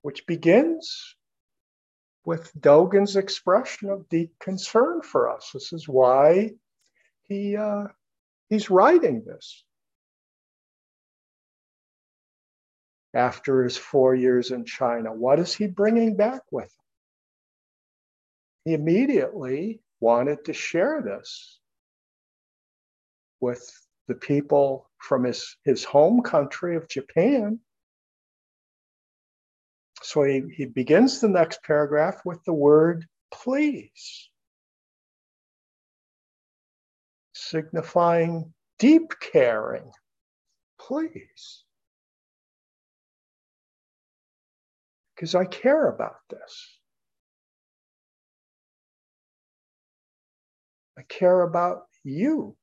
which 0.03 0.27
begins 0.27 1.15
with 2.25 2.53
Dogen's 2.59 3.17
expression 3.17 3.91
of 3.91 4.09
deep 4.09 4.33
concern 4.41 5.03
for 5.03 5.31
us. 5.31 5.51
This 5.53 5.73
is 5.73 5.89
why 5.89 6.53
he 7.23 7.57
uh, 7.57 7.85
he's 8.49 8.71
writing 8.71 9.23
this. 9.25 9.65
After 13.15 13.63
his 13.63 13.77
four 13.77 14.15
years 14.15 14.51
in 14.51 14.65
China, 14.65 15.13
what 15.13 15.39
is 15.39 15.55
he 15.55 15.67
bringing 15.67 16.17
back 16.17 16.43
with 16.51 16.65
him? 16.65 16.87
he 18.67 18.75
immediately 18.75 19.81
wanted 20.01 20.45
to 20.45 20.53
share 20.53 21.01
this 21.01 21.61
with 23.39 23.86
the 24.09 24.15
people 24.15 24.89
from 24.99 25.25
his, 25.25 25.57
his 25.65 25.85
home 25.85 26.23
country 26.23 26.77
of 26.77 26.89
Japan. 26.89 27.61
So 30.03 30.23
he, 30.23 30.43
he 30.55 30.67
begins 30.67 31.21
the 31.21 31.29
next 31.29 31.63
paragraph 31.65 32.21
with 32.25 32.43
the 32.45 32.53
word 32.53 33.07
please, 33.33 34.31
signifying 37.35 38.53
deep 38.79 39.13
caring. 39.21 39.91
Please. 40.81 41.65
Because 45.15 45.35
I 45.35 45.45
care 45.47 45.89
about 45.89 46.17
this. 46.29 46.79
I 50.99 51.03
care 51.03 51.43
about 51.43 51.85
you. 52.05 52.57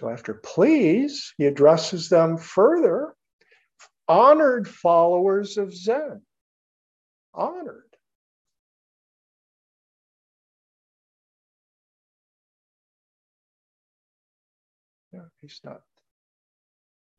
So 0.00 0.08
after 0.08 0.32
please, 0.32 1.34
he 1.36 1.44
addresses 1.44 2.08
them 2.08 2.38
further 2.38 3.14
honored 4.08 4.66
followers 4.66 5.58
of 5.58 5.76
Zen. 5.76 6.22
Honored. 7.34 7.84
Yeah, 15.12 15.26
he's 15.42 15.60
not 15.62 15.82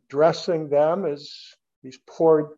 addressing 0.07 0.69
them 0.69 1.05
as 1.05 1.31
these 1.83 1.99
poor 2.07 2.57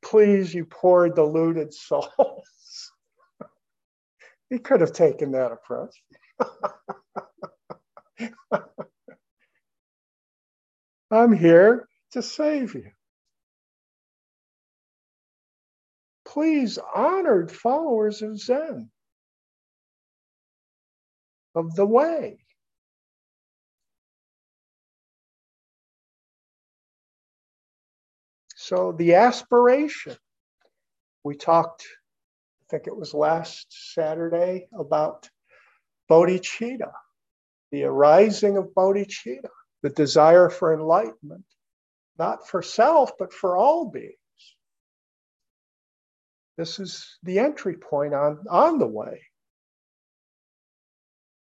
Please, 0.00 0.54
you 0.54 0.64
poor 0.64 1.10
deluded 1.10 1.74
souls. 1.74 2.92
he 4.48 4.60
could 4.60 4.80
have 4.80 4.92
taken 4.92 5.32
that 5.32 5.52
approach. 5.52 6.00
I'm 11.10 11.32
here 11.32 11.88
to 12.12 12.22
save 12.22 12.74
you. 12.74 12.90
Please, 16.26 16.78
honored 16.94 17.50
followers 17.50 18.20
of 18.20 18.38
Zen, 18.38 18.90
of 21.54 21.74
the 21.74 21.86
way. 21.86 22.38
So 28.56 28.92
the 28.92 29.14
aspiration, 29.14 30.16
we 31.24 31.34
talked, 31.34 31.86
I 32.62 32.64
think 32.68 32.86
it 32.86 32.94
was 32.94 33.14
last 33.14 33.94
Saturday, 33.94 34.68
about 34.78 35.30
bodhicitta, 36.10 36.92
the 37.72 37.84
arising 37.84 38.58
of 38.58 38.74
bodhicitta, 38.76 39.48
the 39.88 39.94
desire 39.94 40.50
for 40.50 40.74
enlightenment, 40.74 41.44
not 42.18 42.46
for 42.46 42.62
self, 42.62 43.12
but 43.18 43.32
for 43.32 43.56
all 43.56 43.90
beings. 43.90 44.14
This 46.56 46.78
is 46.78 47.18
the 47.22 47.38
entry 47.38 47.76
point 47.76 48.14
on, 48.14 48.44
on 48.50 48.78
the 48.78 48.86
way. 48.86 49.22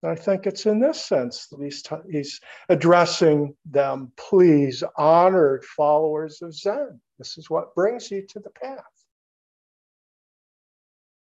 And 0.01 0.11
I 0.11 0.15
think 0.15 0.45
it's 0.45 0.65
in 0.65 0.79
this 0.79 0.99
sense 1.05 1.47
that 1.47 1.61
he's, 1.61 1.83
t- 1.83 1.95
he's 2.11 2.41
addressing 2.67 3.55
them, 3.65 4.11
please, 4.17 4.83
honored 4.97 5.63
followers 5.63 6.41
of 6.41 6.53
Zen. 6.53 6.99
This 7.19 7.37
is 7.37 7.49
what 7.49 7.75
brings 7.75 8.11
you 8.11 8.25
to 8.29 8.39
the 8.39 8.49
path. 8.49 8.83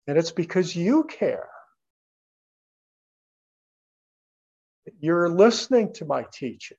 And 0.07 0.19
it's 0.19 0.33
because 0.33 0.77
you 0.77 1.05
care. 1.05 1.49
You're 5.01 5.31
listening 5.31 5.95
to 5.95 6.05
my 6.05 6.27
teaching. 6.33 6.77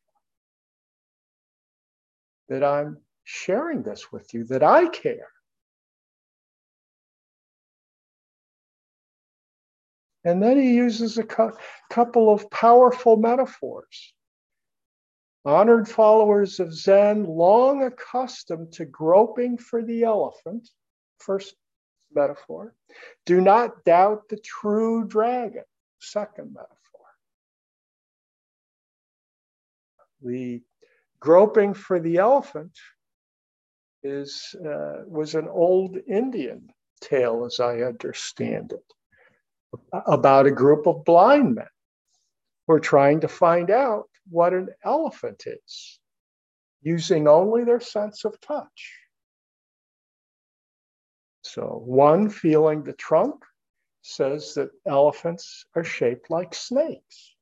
That 2.50 2.64
I'm 2.64 2.98
sharing 3.24 3.84
this 3.84 4.12
with 4.12 4.34
you, 4.34 4.46
that 4.46 4.64
I 4.64 4.88
care. 4.88 5.30
And 10.24 10.44
then 10.44 10.58
he 10.58 10.74
uses 10.74 11.18
a 11.18 11.24
cu- 11.24 11.56
couple 11.90 12.34
of 12.34 12.50
powerful 12.52 13.16
metaphors. 13.16 14.14
Honored 15.46 15.88
followers 15.88 16.60
of 16.60 16.74
Zen, 16.74 17.24
long 17.24 17.84
accustomed 17.84 18.74
to 18.74 18.84
groping 18.86 19.58
for 19.58 19.82
the 19.82 20.04
elephant, 20.04 20.70
first 21.20 21.56
metaphor, 22.14 22.76
do 23.26 23.40
not 23.40 23.86
doubt 23.86 24.28
the 24.28 24.38
true 24.38 25.08
dragon, 25.08 25.64
second 26.00 26.54
metaphor. 26.54 27.06
The 30.22 30.62
groping 31.20 31.74
for 31.74 32.00
the 32.00 32.18
elephant 32.18 32.78
is 34.04 34.56
uh, 34.66 35.04
was 35.06 35.36
an 35.36 35.48
old 35.48 35.98
Indian 36.08 36.70
tale, 37.02 37.46
as 37.46 37.60
I 37.60 37.82
understand 37.82 38.74
it 38.74 38.94
about 40.06 40.46
a 40.46 40.52
group 40.52 40.88
of 40.88 41.04
blind 41.04 41.56
men 41.56 41.68
who 42.66 42.74
are 42.74 42.80
trying 42.80 43.22
to 43.22 43.28
find 43.28 43.70
out 43.70 44.10
what 44.30 44.54
an 44.54 44.70
elephant 44.84 45.44
is 45.46 46.00
using 46.82 47.28
only 47.28 47.64
their 47.64 47.80
sense 47.80 48.24
of 48.24 48.40
touch. 48.40 48.94
So, 51.42 51.82
one 51.86 52.30
feeling 52.30 52.84
the 52.84 52.94
trunk 52.94 53.44
says 54.02 54.54
that 54.56 54.70
elephants 54.86 55.66
are 55.76 55.84
shaped 55.84 56.30
like 56.30 56.54
snakes. 56.54 57.36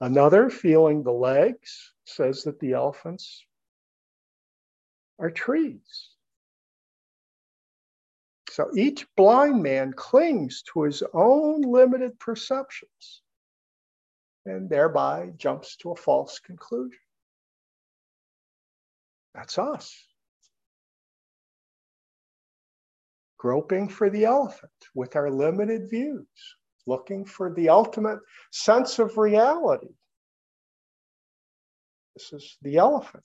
Another 0.00 0.50
feeling 0.50 1.02
the 1.02 1.12
legs 1.12 1.91
says 2.04 2.44
that 2.44 2.58
the 2.60 2.72
elephants 2.72 3.44
are 5.18 5.30
trees. 5.30 6.10
So 8.50 8.70
each 8.76 9.06
blind 9.16 9.62
man 9.62 9.94
clings 9.94 10.62
to 10.72 10.82
his 10.82 11.02
own 11.14 11.62
limited 11.62 12.18
perceptions 12.18 13.22
and 14.44 14.68
thereby 14.68 15.30
jumps 15.36 15.76
to 15.76 15.92
a 15.92 15.96
false 15.96 16.38
conclusion. 16.38 16.98
That's 19.34 19.58
us. 19.58 19.96
Groping 23.38 23.88
for 23.88 24.10
the 24.10 24.24
elephant 24.26 24.70
with 24.94 25.16
our 25.16 25.30
limited 25.30 25.88
views, 25.88 26.26
looking 26.86 27.24
for 27.24 27.52
the 27.54 27.70
ultimate 27.70 28.18
sense 28.50 28.98
of 28.98 29.16
reality. 29.16 29.94
This 32.14 32.32
is 32.32 32.56
the 32.62 32.76
elephant. 32.76 33.24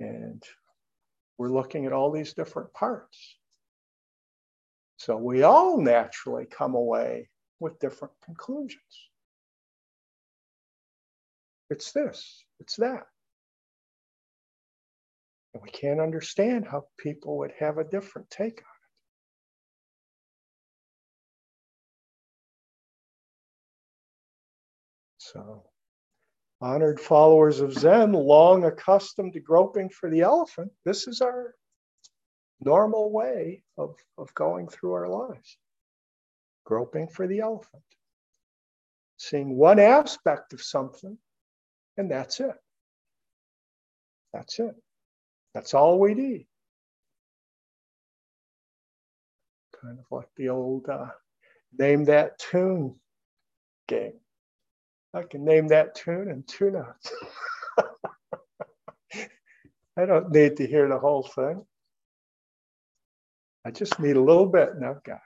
And 0.00 0.42
we're 1.38 1.48
looking 1.48 1.86
at 1.86 1.92
all 1.92 2.10
these 2.10 2.34
different 2.34 2.72
parts. 2.72 3.36
So 4.96 5.16
we 5.16 5.44
all 5.44 5.80
naturally 5.80 6.46
come 6.46 6.74
away 6.74 7.28
with 7.60 7.78
different 7.78 8.14
conclusions. 8.24 9.10
It's 11.70 11.92
this, 11.92 12.44
it's 12.60 12.76
that. 12.76 13.04
And 15.54 15.62
we 15.62 15.70
can't 15.70 16.00
understand 16.00 16.66
how 16.66 16.86
people 16.98 17.38
would 17.38 17.52
have 17.58 17.78
a 17.78 17.84
different 17.84 18.28
take 18.30 18.58
on 18.58 18.60
it. 18.60 18.78
So 25.18 25.64
honored 26.60 27.00
followers 27.00 27.60
of 27.60 27.72
Zen, 27.72 28.12
long 28.12 28.64
accustomed 28.64 29.34
to 29.34 29.40
groping 29.40 29.88
for 29.88 30.10
the 30.10 30.22
elephant, 30.22 30.72
this 30.84 31.06
is 31.06 31.20
our 31.20 31.54
normal 32.60 33.12
way 33.12 33.62
of, 33.76 33.94
of 34.16 34.34
going 34.34 34.68
through 34.68 34.92
our 34.92 35.08
lives 35.08 35.56
groping 36.68 37.08
for 37.08 37.26
the 37.26 37.40
elephant, 37.40 37.82
seeing 39.16 39.56
one 39.56 39.78
aspect 39.78 40.52
of 40.52 40.60
something, 40.60 41.16
and 41.96 42.10
that's 42.10 42.40
it. 42.40 42.54
That's 44.34 44.58
it. 44.58 44.74
That's 45.54 45.72
all 45.72 45.98
we 45.98 46.12
need. 46.12 46.46
Kind 49.80 49.98
of 49.98 50.04
like 50.10 50.28
the 50.36 50.50
old 50.50 50.90
uh, 50.90 51.06
name 51.78 52.04
that 52.04 52.38
tune 52.38 52.96
game. 53.86 54.20
I 55.14 55.22
can 55.22 55.44
name 55.44 55.68
that 55.68 55.94
tune 55.94 56.30
in 56.30 56.42
two 56.42 56.70
notes. 56.70 57.12
I 59.96 60.06
don't 60.06 60.30
need 60.30 60.58
to 60.58 60.66
hear 60.66 60.88
the 60.88 60.98
whole 60.98 61.22
thing. 61.22 61.64
I 63.64 63.70
just 63.70 63.98
need 63.98 64.16
a 64.16 64.22
little 64.22 64.46
bit 64.46 64.70
and 64.70 64.84
I've 64.84 65.02
got 65.02 65.16
it. 65.16 65.22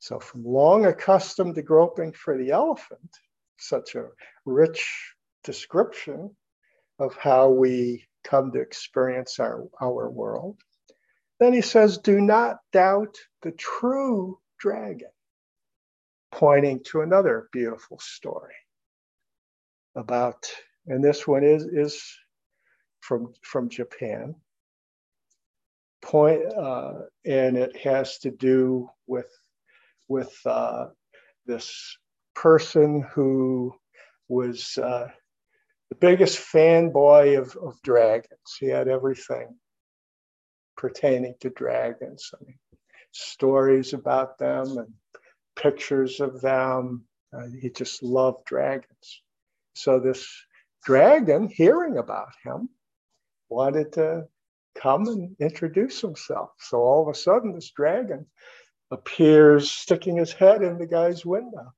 So, 0.00 0.18
from 0.18 0.44
long 0.44 0.86
accustomed 0.86 1.54
to 1.56 1.62
groping 1.62 2.12
for 2.12 2.38
the 2.38 2.50
elephant, 2.50 3.10
such 3.58 3.94
a 3.94 4.06
rich 4.46 5.14
description 5.44 6.34
of 6.98 7.14
how 7.16 7.50
we 7.50 8.06
come 8.24 8.50
to 8.52 8.60
experience 8.60 9.38
our, 9.38 9.68
our 9.80 10.08
world, 10.08 10.56
then 11.38 11.52
he 11.52 11.60
says, 11.60 11.98
Do 11.98 12.20
not 12.20 12.58
doubt 12.72 13.16
the 13.42 13.52
true 13.52 14.38
dragon, 14.58 15.10
pointing 16.32 16.82
to 16.84 17.02
another 17.02 17.48
beautiful 17.52 17.98
story 18.00 18.54
about, 19.94 20.50
and 20.86 21.02
this 21.02 21.26
one 21.26 21.44
is, 21.44 21.64
is 21.64 22.02
from, 23.00 23.32
from 23.42 23.68
Japan. 23.68 24.34
Point, 26.02 26.44
uh, 26.54 26.92
and 27.24 27.56
it 27.56 27.76
has 27.78 28.18
to 28.18 28.30
do 28.30 28.88
with, 29.06 29.30
with 30.08 30.34
uh, 30.46 30.86
this 31.46 31.96
person 32.34 33.04
who 33.12 33.74
was 34.28 34.78
uh, 34.78 35.08
the 35.90 35.96
biggest 35.96 36.38
fanboy 36.38 37.38
of, 37.38 37.56
of 37.56 37.80
dragons. 37.82 38.56
He 38.60 38.66
had 38.66 38.88
everything 38.88 39.56
pertaining 40.78 41.34
to 41.40 41.50
dragons. 41.50 42.30
I 42.32 42.42
mean, 42.46 42.58
stories 43.12 43.92
about 43.92 44.38
them 44.38 44.78
and 44.78 44.94
pictures 45.56 46.20
of 46.20 46.40
them. 46.40 47.04
Uh, 47.36 47.48
he 47.60 47.68
just 47.68 48.02
loved 48.02 48.46
dragons. 48.46 49.22
So 49.74 50.00
this 50.00 50.26
dragon, 50.84 51.48
hearing 51.48 51.98
about 51.98 52.30
him, 52.42 52.70
wanted 53.50 53.92
to 53.94 54.26
come 54.80 55.08
and 55.08 55.36
introduce 55.40 56.00
himself. 56.00 56.50
So 56.58 56.78
all 56.78 57.02
of 57.02 57.14
a 57.14 57.18
sudden, 57.18 57.54
this 57.54 57.70
dragon 57.70 58.26
appears 58.90 59.70
sticking 59.70 60.16
his 60.16 60.32
head 60.32 60.62
in 60.62 60.78
the 60.78 60.86
guy's 60.86 61.26
window. 61.26 61.72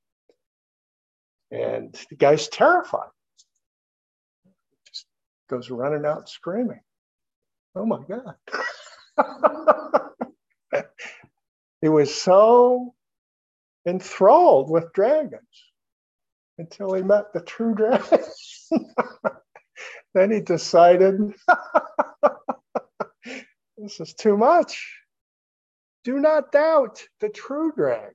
And 1.50 1.98
the 2.10 2.16
guy's 2.16 2.48
terrified. 2.48 3.10
Just 4.86 5.06
goes 5.48 5.70
running 5.70 6.06
out 6.06 6.28
screaming. 6.28 6.80
Oh 7.74 7.86
my 7.86 8.00
God. 8.08 8.34
he 11.80 11.88
was 11.88 12.14
so 12.14 12.94
enthralled 13.86 14.70
with 14.70 14.92
dragons 14.92 15.42
until 16.58 16.92
he 16.94 17.02
met 17.02 17.32
the 17.32 17.40
true 17.40 17.74
dragon. 17.74 18.20
then 20.14 20.30
he 20.30 20.40
decided 20.40 21.34
this 23.78 24.00
is 24.00 24.14
too 24.14 24.36
much. 24.36 24.96
Do 26.04 26.18
not 26.18 26.52
doubt 26.52 27.02
the 27.20 27.28
true 27.28 27.72
dragon. 27.72 28.14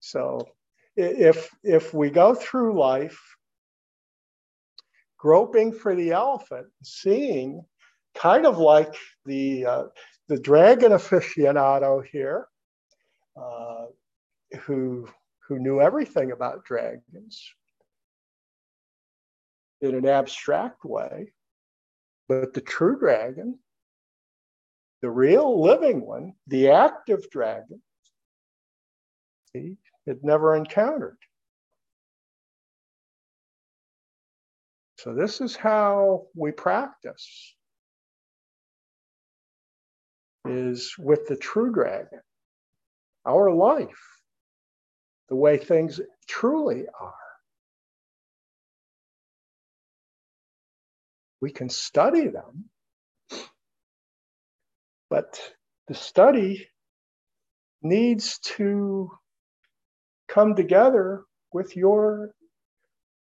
So 0.00 0.48
if 0.96 1.50
if 1.62 1.92
we 1.92 2.10
go 2.10 2.34
through 2.34 2.78
life 2.78 3.20
groping 5.18 5.72
for 5.72 5.94
the 5.94 6.12
elephant, 6.12 6.68
seeing 6.82 7.64
kind 8.14 8.46
of 8.46 8.58
like 8.58 8.94
the, 9.24 9.66
uh, 9.66 9.84
the 10.28 10.38
dragon 10.38 10.92
aficionado 10.92 12.04
here, 12.04 12.48
uh, 13.36 13.86
who, 14.62 15.08
who 15.46 15.58
knew 15.58 15.80
everything 15.80 16.32
about 16.32 16.64
dragons 16.64 17.52
in 19.80 19.94
an 19.94 20.06
abstract 20.06 20.84
way. 20.84 21.32
But 22.28 22.52
the 22.52 22.60
true 22.60 22.98
dragon, 22.98 23.58
the 25.00 25.10
real 25.10 25.62
living 25.62 26.04
one, 26.04 26.34
the 26.46 26.70
active 26.70 27.30
dragon, 27.30 27.80
he 29.52 29.78
had 30.06 30.22
never 30.22 30.56
encountered. 30.56 31.16
So, 34.98 35.14
this 35.14 35.40
is 35.40 35.54
how 35.54 36.26
we 36.34 36.50
practice 36.50 37.54
is 40.48 40.94
with 40.98 41.26
the 41.26 41.36
true 41.36 41.72
dragon, 41.72 42.20
our 43.26 43.50
life, 43.52 44.20
the 45.28 45.36
way 45.36 45.58
things 45.58 46.00
truly 46.26 46.86
are. 47.00 47.14
We 51.40 51.50
can 51.50 51.68
study 51.68 52.28
them, 52.28 52.64
but 55.08 55.40
the 55.86 55.94
study 55.94 56.68
needs 57.82 58.38
to 58.40 59.10
come 60.26 60.56
together 60.56 61.22
with 61.52 61.76
your 61.76 62.32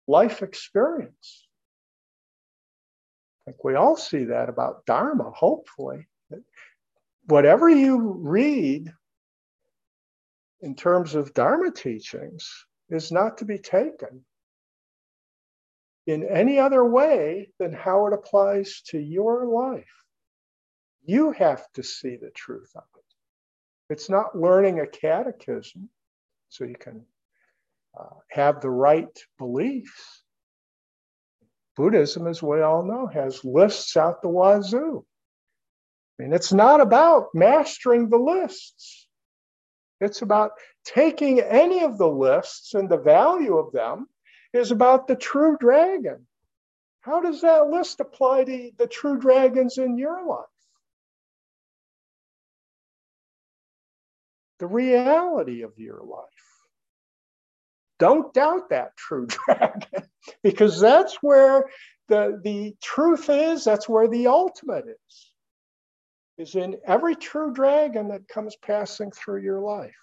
life 0.08 0.42
experience. 0.42 1.46
I 3.46 3.50
think 3.50 3.64
we 3.64 3.74
all 3.74 3.96
see 3.96 4.24
that 4.24 4.48
about 4.48 4.84
Dharma, 4.86 5.30
hopefully. 5.30 6.06
Whatever 7.26 7.68
you 7.68 8.16
read 8.18 8.92
in 10.60 10.74
terms 10.74 11.14
of 11.14 11.34
Dharma 11.34 11.70
teachings 11.70 12.66
is 12.88 13.12
not 13.12 13.38
to 13.38 13.44
be 13.44 13.58
taken 13.58 14.24
in 16.06 16.24
any 16.24 16.58
other 16.58 16.84
way 16.84 17.50
than 17.58 17.72
how 17.72 18.06
it 18.06 18.12
applies 18.12 18.82
to 18.86 18.98
your 18.98 19.46
life. 19.46 19.84
You 21.04 21.32
have 21.32 21.64
to 21.74 21.82
see 21.82 22.16
the 22.16 22.30
truth 22.30 22.70
of 22.74 22.84
it. 22.96 23.92
It's 23.92 24.08
not 24.08 24.36
learning 24.38 24.80
a 24.80 24.86
catechism 24.86 25.88
so 26.48 26.64
you 26.64 26.76
can 26.78 27.04
uh, 27.98 28.16
have 28.30 28.60
the 28.60 28.70
right 28.70 29.18
beliefs. 29.38 30.22
Buddhism, 31.76 32.26
as 32.26 32.42
we 32.42 32.60
all 32.60 32.84
know, 32.84 33.06
has 33.06 33.44
lists 33.44 33.96
out 33.96 34.22
the 34.22 34.28
wazoo. 34.28 35.04
I 36.18 36.24
mean, 36.24 36.32
it's 36.32 36.52
not 36.52 36.80
about 36.80 37.28
mastering 37.34 38.08
the 38.08 38.18
lists. 38.18 39.08
It's 40.00 40.22
about 40.22 40.52
taking 40.84 41.40
any 41.40 41.84
of 41.84 41.96
the 41.96 42.08
lists 42.08 42.74
and 42.74 42.88
the 42.88 42.98
value 42.98 43.56
of 43.56 43.72
them 43.72 44.08
is 44.52 44.70
about 44.70 45.06
the 45.06 45.16
true 45.16 45.56
dragon. 45.58 46.26
How 47.02 47.20
does 47.20 47.40
that 47.40 47.68
list 47.68 48.00
apply 48.00 48.44
to 48.44 48.70
the 48.78 48.86
true 48.86 49.18
dragons 49.18 49.78
in 49.78 49.98
your 49.98 50.26
life? 50.26 50.46
The 54.58 54.66
reality 54.66 55.62
of 55.62 55.78
your 55.78 56.00
life. 56.02 56.28
Don't 57.98 58.32
doubt 58.34 58.70
that 58.70 58.96
true 58.96 59.26
dragon, 59.46 60.08
because 60.42 60.80
that's 60.80 61.16
where 61.22 61.66
the, 62.08 62.40
the 62.42 62.74
truth 62.82 63.30
is, 63.30 63.64
that's 63.64 63.88
where 63.88 64.08
the 64.08 64.28
ultimate 64.28 64.84
is, 64.86 65.31
is 66.38 66.54
in 66.54 66.76
every 66.86 67.14
true 67.14 67.52
dragon 67.52 68.08
that 68.08 68.28
comes 68.28 68.56
passing 68.56 69.10
through 69.10 69.42
your 69.42 69.60
life. 69.60 69.94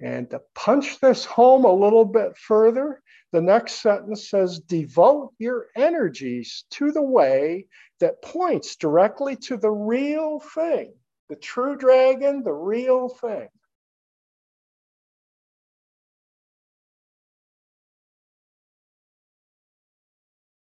And 0.00 0.28
to 0.30 0.42
punch 0.56 0.98
this 0.98 1.24
home 1.24 1.64
a 1.64 1.72
little 1.72 2.04
bit 2.04 2.36
further, 2.36 3.00
the 3.30 3.40
next 3.40 3.82
sentence 3.82 4.28
says, 4.28 4.58
Devote 4.58 5.32
your 5.38 5.68
energies 5.76 6.64
to 6.70 6.90
the 6.90 7.02
way 7.02 7.66
that 8.00 8.20
points 8.20 8.74
directly 8.74 9.36
to 9.36 9.56
the 9.56 9.70
real 9.70 10.40
thing, 10.54 10.92
the 11.28 11.36
true 11.36 11.76
dragon, 11.76 12.42
the 12.42 12.52
real 12.52 13.08
thing. 13.08 13.48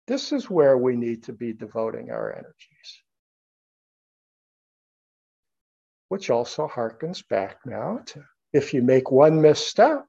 This 0.07 0.33
is 0.33 0.49
where 0.49 0.79
we 0.79 0.97
need 0.97 1.25
to 1.25 1.33
be 1.33 1.53
devoting 1.53 2.11
our 2.11 2.33
energies. 2.33 3.03
Which 6.09 6.31
also 6.31 6.69
harkens 6.69 7.27
back 7.29 7.59
now 7.66 8.01
to 8.07 8.25
if 8.53 8.73
you 8.73 8.83
make 8.83 9.11
one 9.11 9.42
misstep, 9.42 10.07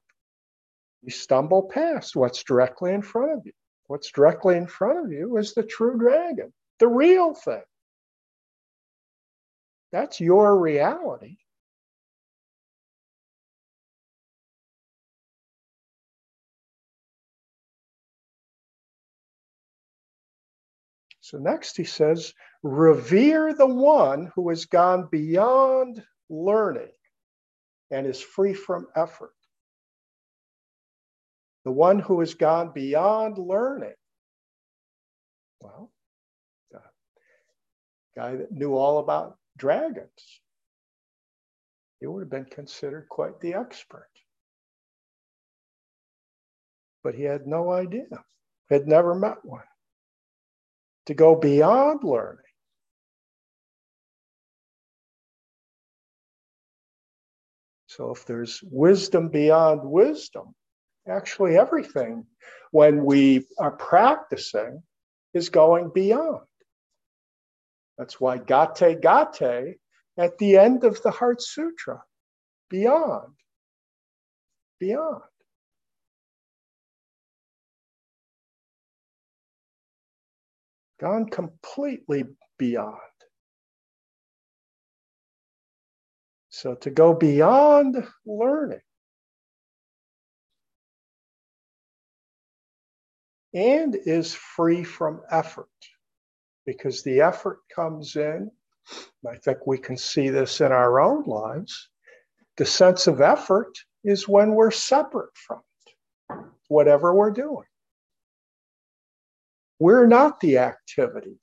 you 1.02 1.10
stumble 1.10 1.64
past 1.64 2.16
what's 2.16 2.44
directly 2.44 2.94
in 2.94 3.02
front 3.02 3.32
of 3.32 3.44
you. 3.44 3.52
What's 3.88 4.12
directly 4.12 4.56
in 4.56 4.66
front 4.66 5.04
of 5.04 5.12
you 5.12 5.36
is 5.38 5.54
the 5.54 5.62
true 5.62 5.98
dragon, 5.98 6.52
the 6.78 6.88
real 6.88 7.34
thing. 7.34 7.62
That's 9.92 10.20
your 10.20 10.56
reality. 10.56 11.38
So 21.28 21.36
next 21.36 21.76
he 21.76 21.84
says, 21.84 22.32
revere 22.62 23.52
the 23.52 23.66
one 23.66 24.32
who 24.34 24.48
has 24.48 24.64
gone 24.64 25.08
beyond 25.10 26.02
learning 26.30 26.88
and 27.90 28.06
is 28.06 28.18
free 28.18 28.54
from 28.54 28.86
effort. 28.96 29.34
The 31.66 31.72
one 31.72 31.98
who 31.98 32.20
has 32.20 32.32
gone 32.32 32.72
beyond 32.74 33.36
learning. 33.36 33.92
Well, 35.60 35.92
the 36.70 36.80
guy 38.16 38.36
that 38.36 38.50
knew 38.50 38.74
all 38.74 39.00
about 39.00 39.36
dragons, 39.58 40.40
he 42.00 42.06
would 42.06 42.20
have 42.20 42.30
been 42.30 42.46
considered 42.46 43.06
quite 43.10 43.38
the 43.40 43.52
expert. 43.52 44.08
But 47.04 47.14
he 47.14 47.24
had 47.24 47.46
no 47.46 47.70
idea, 47.70 48.24
had 48.70 48.86
never 48.86 49.14
met 49.14 49.44
one. 49.44 49.60
To 51.08 51.14
go 51.14 51.34
beyond 51.34 52.04
learning 52.04 52.44
So 57.98 58.12
if 58.12 58.26
there's 58.26 58.62
wisdom 58.62 59.28
beyond 59.28 59.80
wisdom, 59.82 60.54
actually 61.08 61.58
everything 61.58 62.26
when 62.70 63.04
we 63.04 63.46
are 63.58 63.72
practicing 63.72 64.84
is 65.34 65.48
going 65.48 65.90
beyond. 65.92 66.46
That's 67.96 68.20
why 68.20 68.38
gate 68.38 69.00
gate 69.00 69.78
at 70.16 70.38
the 70.38 70.58
end 70.58 70.84
of 70.84 71.02
the 71.02 71.10
Heart 71.10 71.42
Sutra, 71.42 72.00
beyond, 72.70 73.34
beyond. 74.78 75.22
Gone 81.00 81.26
completely 81.26 82.24
beyond. 82.58 82.96
So 86.50 86.74
to 86.74 86.90
go 86.90 87.14
beyond 87.14 88.04
learning 88.26 88.80
and 93.54 93.94
is 93.94 94.34
free 94.34 94.82
from 94.82 95.22
effort 95.30 95.68
because 96.66 97.04
the 97.04 97.20
effort 97.20 97.60
comes 97.72 98.16
in. 98.16 98.50
I 99.24 99.36
think 99.36 99.66
we 99.66 99.78
can 99.78 99.96
see 99.96 100.30
this 100.30 100.60
in 100.60 100.72
our 100.72 100.98
own 100.98 101.22
lives. 101.26 101.88
The 102.56 102.66
sense 102.66 103.06
of 103.06 103.20
effort 103.20 103.78
is 104.02 104.26
when 104.26 104.50
we're 104.56 104.72
separate 104.72 105.36
from 105.36 105.60
it, 105.86 106.36
whatever 106.66 107.14
we're 107.14 107.30
doing. 107.30 107.67
We're 109.78 110.06
not 110.06 110.40
the 110.40 110.58
activity. 110.58 111.38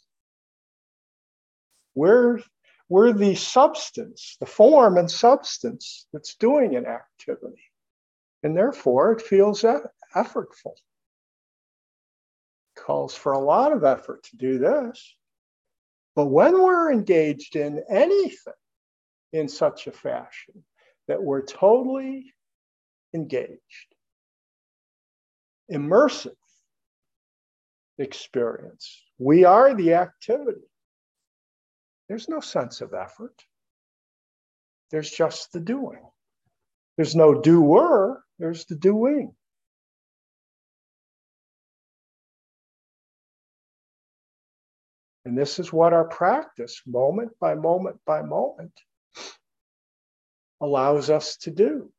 We're 1.93 2.39
we're 2.88 3.13
the 3.13 3.36
substance, 3.36 4.38
the 4.39 4.45
form 4.45 4.97
and 4.97 5.09
substance 5.09 6.05
that's 6.13 6.36
doing 6.36 6.75
an 6.75 6.86
activity. 6.86 7.63
And 8.43 8.55
therefore, 8.55 9.13
it 9.13 9.23
feels 9.23 9.65
effortful. 10.15 10.75
Calls 12.75 13.15
for 13.15 13.31
a 13.31 13.39
lot 13.39 13.71
of 13.71 13.83
effort 13.83 14.23
to 14.25 14.38
do 14.38 14.59
this. 14.59 15.15
But 16.15 16.27
when 16.27 16.53
we're 16.61 16.91
engaged 16.91 17.55
in 17.55 17.83
anything 17.89 18.53
in 19.33 19.49
such 19.49 19.88
a 19.88 19.91
fashion 19.91 20.63
that 21.07 21.23
we're 21.23 21.43
totally 21.43 22.33
engaged, 23.13 23.95
immersive 25.71 26.36
experience, 27.97 29.03
we 29.17 29.45
are 29.45 29.73
the 29.73 29.93
activity 29.95 30.61
There's 32.07 32.29
no 32.29 32.39
sense 32.39 32.81
of 32.81 32.93
effort. 32.93 33.43
There's 34.91 35.09
just 35.09 35.51
the 35.53 35.59
doing. 35.59 36.01
There's 36.97 37.15
no 37.15 37.41
doer, 37.41 38.23
there's 38.39 38.65
the 38.65 38.75
doing. 38.75 39.33
And 45.25 45.37
this 45.37 45.57
is 45.57 45.73
what 45.73 45.93
our 45.93 46.05
practice, 46.05 46.81
moment 46.85 47.31
by 47.39 47.55
moment 47.55 47.99
by 48.05 48.21
moment, 48.21 48.79
allows 50.61 51.09
us 51.09 51.37
to 51.37 51.51
do. 51.51 51.91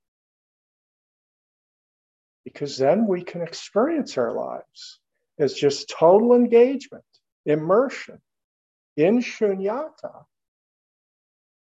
Because 2.44 2.78
then 2.78 3.08
we 3.08 3.22
can 3.24 3.42
experience 3.42 4.16
our 4.16 4.32
lives 4.32 5.00
as 5.38 5.54
just 5.54 5.88
total 5.88 6.34
engagement, 6.34 7.04
immersion 7.44 8.20
in 8.96 9.20
shunyata 9.20 10.24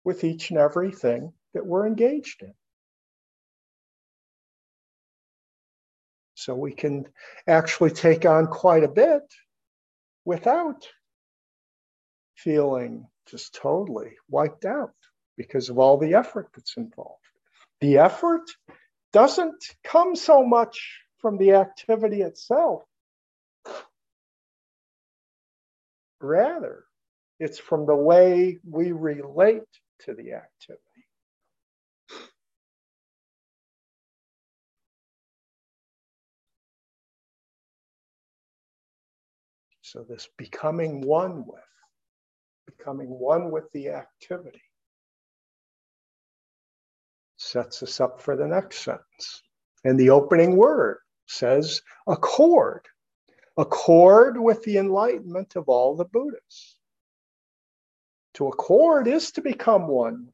with 0.04 0.24
each 0.24 0.50
and 0.50 0.60
everything 0.60 1.34
that 1.54 1.66
we're 1.66 1.88
engaged 1.88 2.44
in. 2.44 2.54
So 6.36 6.56
we 6.56 6.74
can 6.74 7.08
actually 7.48 7.92
take 7.92 8.26
on 8.26 8.48
quite 8.48 8.84
a 8.84 8.90
bit 8.90 9.24
without 10.26 10.88
feeling 12.36 13.08
just 13.28 13.56
totally 13.56 14.18
wiped 14.30 14.66
out 14.66 14.94
because 15.38 15.70
of 15.70 15.80
all 15.80 15.98
the 15.98 16.16
effort 16.16 16.50
that's 16.54 16.76
involved. 16.76 17.24
The 17.80 18.00
effort 18.00 18.44
doesn't 19.14 19.64
come 19.84 20.16
so 20.16 20.46
much 20.46 21.00
from 21.20 21.38
the 21.38 21.54
activity 21.54 22.22
itself. 22.22 22.84
Rather, 26.24 26.86
it's 27.40 27.60
from 27.60 27.86
the 27.86 27.96
way 27.96 28.58
we 28.68 28.94
relate 28.94 29.64
to 30.00 30.14
the 30.14 30.32
activity. 30.34 30.80
So, 39.82 40.06
this 40.08 40.30
becoming 40.38 41.02
one 41.02 41.46
with, 41.46 41.60
becoming 42.66 43.10
one 43.10 43.52
with 43.52 43.70
the 43.74 43.90
activity, 43.90 44.64
sets 47.36 47.84
us 47.84 48.00
up 48.00 48.22
for 48.22 48.38
the 48.38 48.48
next 48.48 48.80
sentence. 48.80 49.44
And 49.84 50.00
the 50.00 50.10
opening 50.10 50.56
word 50.56 51.00
says 51.28 51.82
accord, 52.08 52.88
accord 53.58 54.40
with 54.40 54.64
the 54.64 54.78
enlightenment 54.78 55.56
of 55.56 55.70
all 55.70 55.96
the 55.96 56.06
Buddhas. 56.06 56.78
To 58.36 58.48
accord 58.48 59.08
is 59.08 59.32
to 59.34 59.42
become 59.42 59.88
one, 59.88 60.30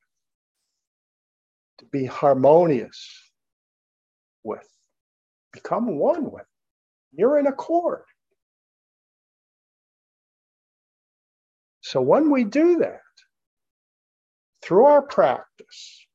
to 1.79 1.85
be 1.85 2.05
harmonious 2.05 3.31
with, 4.43 4.67
become 5.51 5.97
one 5.97 6.31
with. 6.31 6.45
You're 7.11 7.39
in 7.39 7.47
accord. 7.47 8.03
So 11.81 12.01
when 12.01 12.29
we 12.29 12.43
do 12.43 12.77
that, 12.79 13.01
through 14.61 14.85
our 14.85 15.01
practice, 15.01 16.05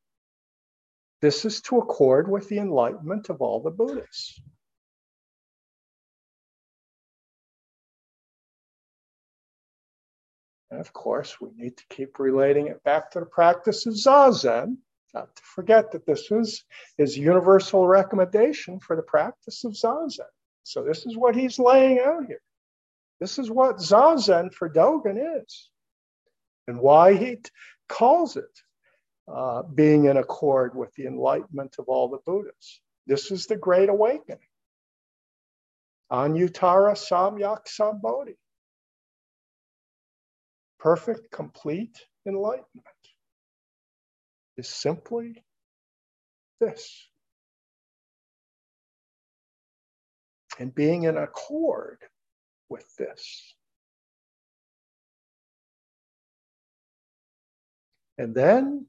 this 1.21 1.45
is 1.45 1.61
to 1.63 1.79
accord 1.79 2.31
with 2.31 2.49
the 2.49 2.59
enlightenment 2.59 3.29
of 3.29 3.41
all 3.41 3.61
the 3.61 3.71
Buddhas. 3.71 4.41
And 10.75 10.81
of 10.81 10.93
course, 10.93 11.41
we 11.41 11.51
need 11.55 11.77
to 11.77 11.85
keep 11.89 12.19
relating 12.19 12.67
it 12.67 12.83
back 12.83 13.13
to 13.13 13.21
the 13.21 13.27
practice 13.27 13.87
of 13.87 13.95
Zazen, 13.95 14.79
not 15.15 15.37
to 15.37 15.43
forget 15.45 15.93
that 15.93 16.05
this 16.05 16.33
is 16.33 16.65
his 16.99 17.17
universal 17.17 17.87
recommendation 17.87 18.81
for 18.81 18.97
the 18.97 19.03
practice 19.03 19.63
of 19.63 19.75
Zazen. 19.75 20.27
So 20.65 20.83
this 20.83 21.07
is 21.07 21.17
what 21.17 21.37
he's 21.37 21.61
laying 21.61 22.01
out 22.01 22.27
here. 22.27 22.43
This 23.21 23.39
is 23.39 23.49
what 23.49 23.77
Zazen 23.77 24.53
for 24.53 24.69
Dogen 24.69 25.45
is, 25.45 25.71
and 26.67 26.81
why 26.81 27.15
he 27.15 27.37
t- 27.37 27.51
calls 27.89 28.37
it 28.37 28.61
uh, 29.33 29.63
being 29.63 30.07
in 30.07 30.17
accord 30.17 30.75
with 30.75 30.93
the 30.97 31.07
enlightenment 31.07 31.77
of 31.79 31.85
all 31.87 32.09
the 32.09 32.19
Buddhas. 32.27 32.81
This 33.07 33.31
is 33.31 33.47
the 33.47 33.57
Great 33.57 33.91
Awakening. 33.91 34.49
Anuttara 36.11 36.97
Samyak 36.97 37.69
Sambodhi. 37.69 38.35
Perfect, 40.85 41.31
complete 41.31 41.99
enlightenment 42.29 42.85
is 44.59 44.69
simply 44.69 45.43
this. 46.61 47.09
And 50.59 50.75
being 50.75 51.05
in 51.05 51.17
accord 51.17 52.01
with 52.69 52.85
this. 52.99 53.55
And 58.19 58.35
then 58.35 58.87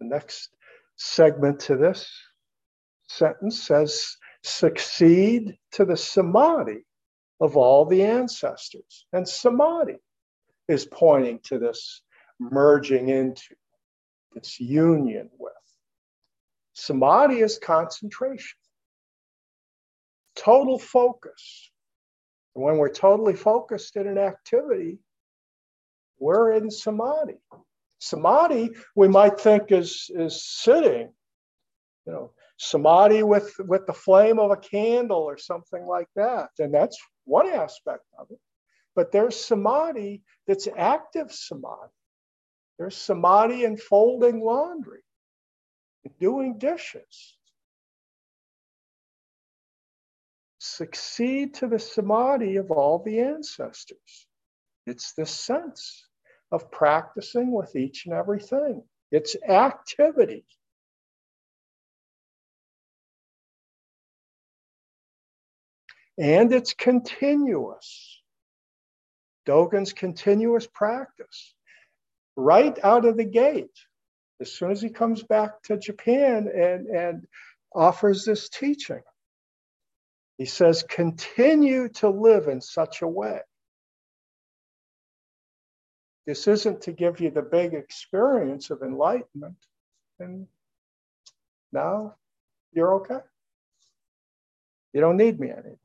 the 0.00 0.06
next 0.06 0.48
segment 0.96 1.60
to 1.60 1.76
this 1.76 2.10
sentence 3.08 3.62
says, 3.62 4.16
succeed 4.42 5.58
to 5.72 5.84
the 5.84 5.98
samadhi 5.98 6.86
of 7.38 7.58
all 7.58 7.84
the 7.84 8.02
ancestors. 8.02 9.04
And 9.12 9.28
samadhi 9.28 9.98
is 10.72 10.86
pointing 10.86 11.38
to 11.44 11.58
this 11.58 12.02
merging 12.40 13.08
into, 13.08 13.54
this 14.34 14.58
union 14.58 15.30
with. 15.38 15.52
Samadhi 16.74 17.40
is 17.40 17.58
concentration, 17.58 18.58
total 20.36 20.78
focus. 20.78 21.70
And 22.54 22.64
when 22.64 22.78
we're 22.78 22.92
totally 22.92 23.34
focused 23.34 23.96
in 23.96 24.06
an 24.06 24.18
activity, 24.18 24.98
we're 26.18 26.52
in 26.52 26.70
samadhi. 26.70 27.38
Samadhi, 27.98 28.70
we 28.96 29.08
might 29.08 29.38
think 29.38 29.70
is, 29.70 30.10
is 30.14 30.44
sitting, 30.44 31.12
you 32.06 32.12
know, 32.12 32.30
samadhi 32.58 33.22
with, 33.22 33.54
with 33.60 33.86
the 33.86 33.92
flame 33.92 34.38
of 34.38 34.50
a 34.50 34.56
candle 34.56 35.22
or 35.22 35.36
something 35.36 35.84
like 35.86 36.08
that. 36.16 36.50
And 36.58 36.74
that's 36.74 36.98
one 37.24 37.48
aspect 37.48 38.04
of 38.18 38.26
it. 38.30 38.38
But 38.94 39.12
there's 39.12 39.36
samadhi 39.36 40.22
that's 40.46 40.68
active 40.76 41.32
samadhi. 41.32 41.92
There's 42.78 42.96
samadhi 42.96 43.64
in 43.64 43.76
folding 43.76 44.40
laundry, 44.44 45.02
doing 46.20 46.58
dishes. 46.58 47.36
Succeed 50.58 51.54
to 51.54 51.68
the 51.68 51.78
samadhi 51.78 52.56
of 52.56 52.70
all 52.70 53.02
the 53.04 53.20
ancestors. 53.20 54.26
It's 54.86 55.12
this 55.14 55.30
sense 55.30 56.06
of 56.50 56.70
practicing 56.70 57.52
with 57.52 57.76
each 57.76 58.06
and 58.06 58.14
everything. 58.14 58.82
It's 59.10 59.36
activity. 59.48 60.44
And 66.18 66.52
it's 66.52 66.74
continuous. 66.74 68.21
Dogen's 69.46 69.92
continuous 69.92 70.66
practice. 70.66 71.54
Right 72.36 72.78
out 72.82 73.04
of 73.04 73.16
the 73.16 73.24
gate, 73.24 73.78
as 74.40 74.52
soon 74.52 74.70
as 74.70 74.80
he 74.80 74.88
comes 74.88 75.22
back 75.22 75.62
to 75.64 75.76
Japan 75.76 76.48
and, 76.48 76.86
and 76.86 77.26
offers 77.74 78.24
this 78.24 78.48
teaching, 78.48 79.02
he 80.38 80.46
says, 80.46 80.82
continue 80.82 81.88
to 81.90 82.08
live 82.08 82.48
in 82.48 82.60
such 82.60 83.02
a 83.02 83.08
way 83.08 83.40
this 86.26 86.46
isn't 86.46 86.82
to 86.82 86.92
give 86.92 87.20
you 87.20 87.30
the 87.30 87.42
big 87.42 87.74
experience 87.74 88.70
of 88.70 88.82
enlightenment. 88.82 89.56
And 90.20 90.46
now 91.72 92.14
you're 92.72 92.94
okay. 92.96 93.18
You 94.92 95.00
don't 95.00 95.16
need 95.16 95.40
me 95.40 95.50
anymore. 95.50 95.78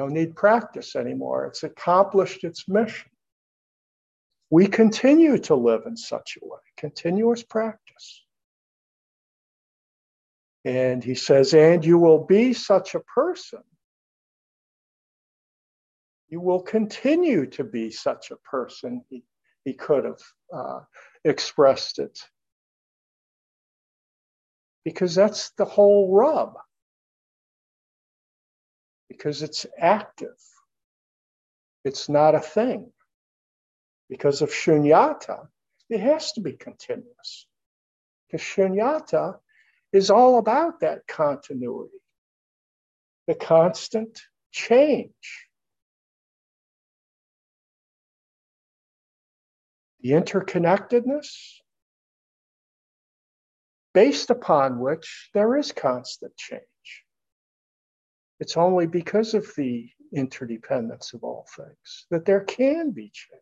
Don't 0.00 0.14
need 0.14 0.34
practice 0.34 0.96
anymore. 0.96 1.46
It's 1.46 1.62
accomplished 1.62 2.44
its 2.44 2.66
mission. 2.66 3.10
We 4.48 4.66
continue 4.66 5.38
to 5.38 5.54
live 5.54 5.82
in 5.86 5.96
such 5.96 6.38
a 6.40 6.46
way, 6.46 6.58
continuous 6.76 7.42
practice. 7.42 8.24
And 10.64 11.04
he 11.04 11.14
says, 11.14 11.54
and 11.54 11.84
you 11.84 11.98
will 11.98 12.24
be 12.24 12.52
such 12.52 12.94
a 12.94 13.00
person 13.00 13.60
you 16.30 16.40
will 16.40 16.62
continue 16.62 17.44
to 17.44 17.64
be 17.64 17.90
such 17.90 18.30
a 18.30 18.36
person. 18.36 19.02
He, 19.10 19.24
he 19.64 19.74
could 19.74 20.04
have 20.04 20.20
uh, 20.54 20.80
expressed 21.24 21.98
it. 21.98 22.18
Because 24.84 25.14
that's 25.14 25.50
the 25.58 25.64
whole 25.64 26.14
rub. 26.14 26.54
Because 29.10 29.42
it's 29.42 29.66
active, 29.78 30.38
it's 31.84 32.08
not 32.08 32.34
a 32.36 32.40
thing. 32.40 32.92
because 34.10 34.42
of 34.42 34.50
shunyata, 34.50 35.48
it 35.90 36.00
has 36.00 36.32
to 36.34 36.42
be 36.42 36.54
continuous. 36.54 37.46
Because 38.28 38.44
shunyata 38.46 39.38
is 39.92 40.10
all 40.10 40.38
about 40.38 40.80
that 40.80 41.06
continuity, 41.08 41.98
the 43.26 43.34
constant 43.36 44.20
change. 44.52 45.12
The 50.02 50.10
interconnectedness 50.10 51.28
based 53.94 54.30
upon 54.30 54.80
which 54.80 55.30
there 55.34 55.56
is 55.56 55.72
constant 55.72 56.36
change. 56.36 56.62
It's 58.40 58.56
only 58.56 58.86
because 58.86 59.34
of 59.34 59.46
the 59.54 59.90
interdependence 60.14 61.12
of 61.12 61.22
all 61.22 61.46
things 61.54 62.06
that 62.10 62.24
there 62.24 62.40
can 62.40 62.90
be 62.90 63.10
change. 63.12 63.40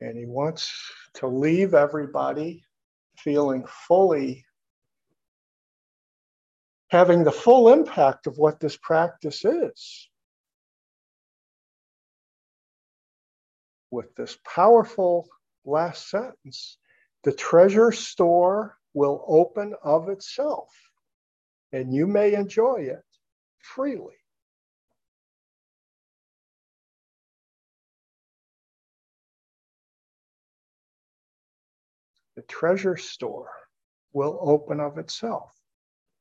And 0.00 0.18
he 0.18 0.26
wants 0.26 0.70
to 1.14 1.28
leave 1.28 1.74
everybody 1.74 2.64
feeling 3.18 3.64
fully, 3.66 4.44
having 6.90 7.22
the 7.22 7.32
full 7.32 7.72
impact 7.72 8.26
of 8.26 8.36
what 8.36 8.60
this 8.60 8.76
practice 8.76 9.44
is. 9.44 10.08
With 13.92 14.14
this 14.16 14.36
powerful 14.44 15.28
last 15.64 16.10
sentence, 16.10 16.78
the 17.26 17.32
treasure 17.32 17.90
store 17.90 18.78
will 18.94 19.24
open 19.26 19.74
of 19.82 20.08
itself, 20.08 20.70
and 21.72 21.92
you 21.92 22.06
may 22.06 22.34
enjoy 22.34 22.76
it 22.76 23.04
freely. 23.58 24.14
the 32.36 32.42
treasure 32.42 32.98
store 32.98 33.48
will 34.12 34.38
open 34.42 34.78
of 34.78 34.98
itself. 34.98 35.50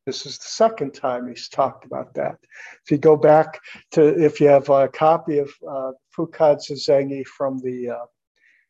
This 0.06 0.26
is 0.26 0.38
the 0.38 0.46
second 0.46 0.94
time 0.94 1.28
he's 1.28 1.50
talked 1.50 1.86
about 1.86 2.14
that. 2.14 2.38
If 2.84 2.92
you 2.92 2.98
go 2.98 3.18
back 3.18 3.60
to, 3.92 4.02
if 4.24 4.40
you 4.40 4.48
have 4.48 4.70
a 4.70 4.88
copy 4.88 5.40
of 5.40 5.52
uh, 5.68 5.92
Zazengi 6.18 7.26
from 7.26 7.60
the 7.60 7.90
uh, 7.90 8.06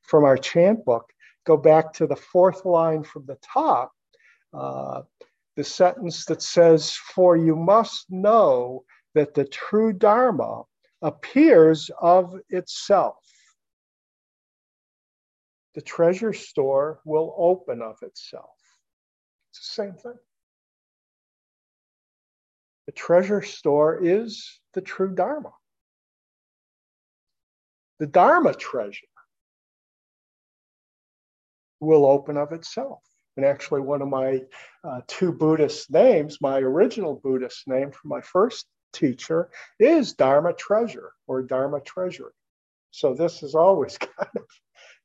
from 0.02 0.24
our 0.24 0.38
chant 0.38 0.84
book, 0.86 1.12
go 1.46 1.58
back 1.58 1.94
to 1.94 2.08
the 2.08 2.16
fourth 2.16 2.66
line 2.66 3.04
from 3.04 3.26
the 3.26 3.38
top, 3.42 3.92
uh, 4.54 5.02
the 5.56 5.64
sentence 5.64 6.26
that 6.26 6.42
says, 6.42 6.92
"For 6.92 7.38
you 7.38 7.56
must 7.56 8.12
know 8.12 8.84
that 9.14 9.34
the 9.34 9.46
true 9.46 9.94
Dharma 9.94 10.64
appears 11.02 11.90
of 12.02 12.36
itself." 12.50 13.18
the 15.76 15.82
treasure 15.82 16.34
store 16.34 17.02
will 17.06 17.36
open 17.38 17.82
of 17.82 17.98
itself. 18.02 18.56
It's 19.52 19.60
the 19.60 19.84
same 19.84 19.94
thing. 19.94 20.18
The 22.86 22.94
treasure 22.94 23.42
store 23.42 24.04
is 24.04 24.62
the 24.74 24.82
true 24.82 25.14
Dharma. 25.14 25.52
The 28.00 28.08
Dharma 28.08 28.54
treasure 28.54 29.08
will 31.80 32.06
open 32.06 32.38
of 32.38 32.52
itself. 32.52 33.02
And 33.38 33.46
actually, 33.46 33.82
one 33.82 34.02
of 34.02 34.08
my 34.08 34.42
uh, 34.84 35.02
two 35.08 35.32
Buddhist 35.34 35.92
names, 35.92 36.40
my 36.42 36.60
original 36.60 37.20
Buddhist 37.22 37.68
name 37.68 37.92
from 37.92 38.10
my 38.10 38.22
first 38.22 38.66
teacher, 38.94 39.50
is 39.80 40.14
Dharma 40.14 40.54
treasure 40.54 41.12
or 41.28 41.42
Dharma 41.42 41.82
treasury. 41.82 42.32
So 42.92 43.14
this 43.14 43.44
is 43.44 43.56
always 43.56 43.98
kind 43.98 44.30
of 44.36 44.44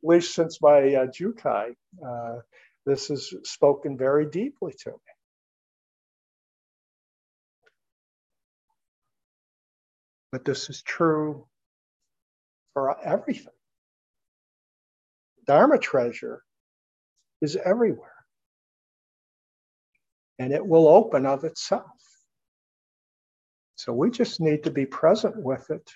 at 0.02 0.08
least 0.08 0.34
since 0.34 0.62
my 0.62 0.94
uh, 0.94 1.06
Jukai, 1.06 1.74
uh, 2.06 2.36
this 2.86 3.08
has 3.08 3.34
spoken 3.44 3.98
very 3.98 4.26
deeply 4.26 4.72
to 4.80 4.90
me. 4.90 4.96
But 10.32 10.44
this 10.44 10.70
is 10.70 10.82
true 10.82 11.46
for 12.72 12.98
everything. 13.04 13.52
Dharma 15.46 15.78
treasure 15.78 16.42
is 17.40 17.56
everywhere. 17.56 18.14
And 20.38 20.52
it 20.52 20.66
will 20.66 20.88
open 20.88 21.26
of 21.26 21.44
itself. 21.44 21.84
So 23.76 23.92
we 23.92 24.10
just 24.10 24.40
need 24.40 24.64
to 24.64 24.70
be 24.70 24.86
present 24.86 25.34
with 25.36 25.70
it 25.70 25.90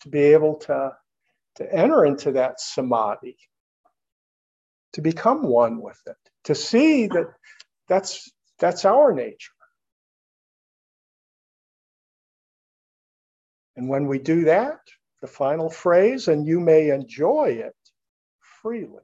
to 0.00 0.08
be 0.08 0.20
able 0.20 0.56
to 0.56 0.92
to 1.58 1.74
enter 1.74 2.04
into 2.04 2.30
that 2.30 2.60
samadhi, 2.60 3.36
to 4.92 5.00
become 5.00 5.42
one 5.42 5.82
with 5.82 6.00
it, 6.06 6.16
to 6.44 6.54
see 6.54 7.08
that 7.08 7.26
that's, 7.88 8.30
that's 8.60 8.84
our 8.84 9.12
nature. 9.12 9.52
And 13.76 13.88
when 13.88 14.06
we 14.06 14.20
do 14.20 14.44
that, 14.44 14.78
the 15.20 15.26
final 15.26 15.68
phrase, 15.68 16.28
and 16.28 16.46
you 16.46 16.60
may 16.60 16.90
enjoy 16.90 17.58
it 17.60 17.74
freely. 18.62 19.02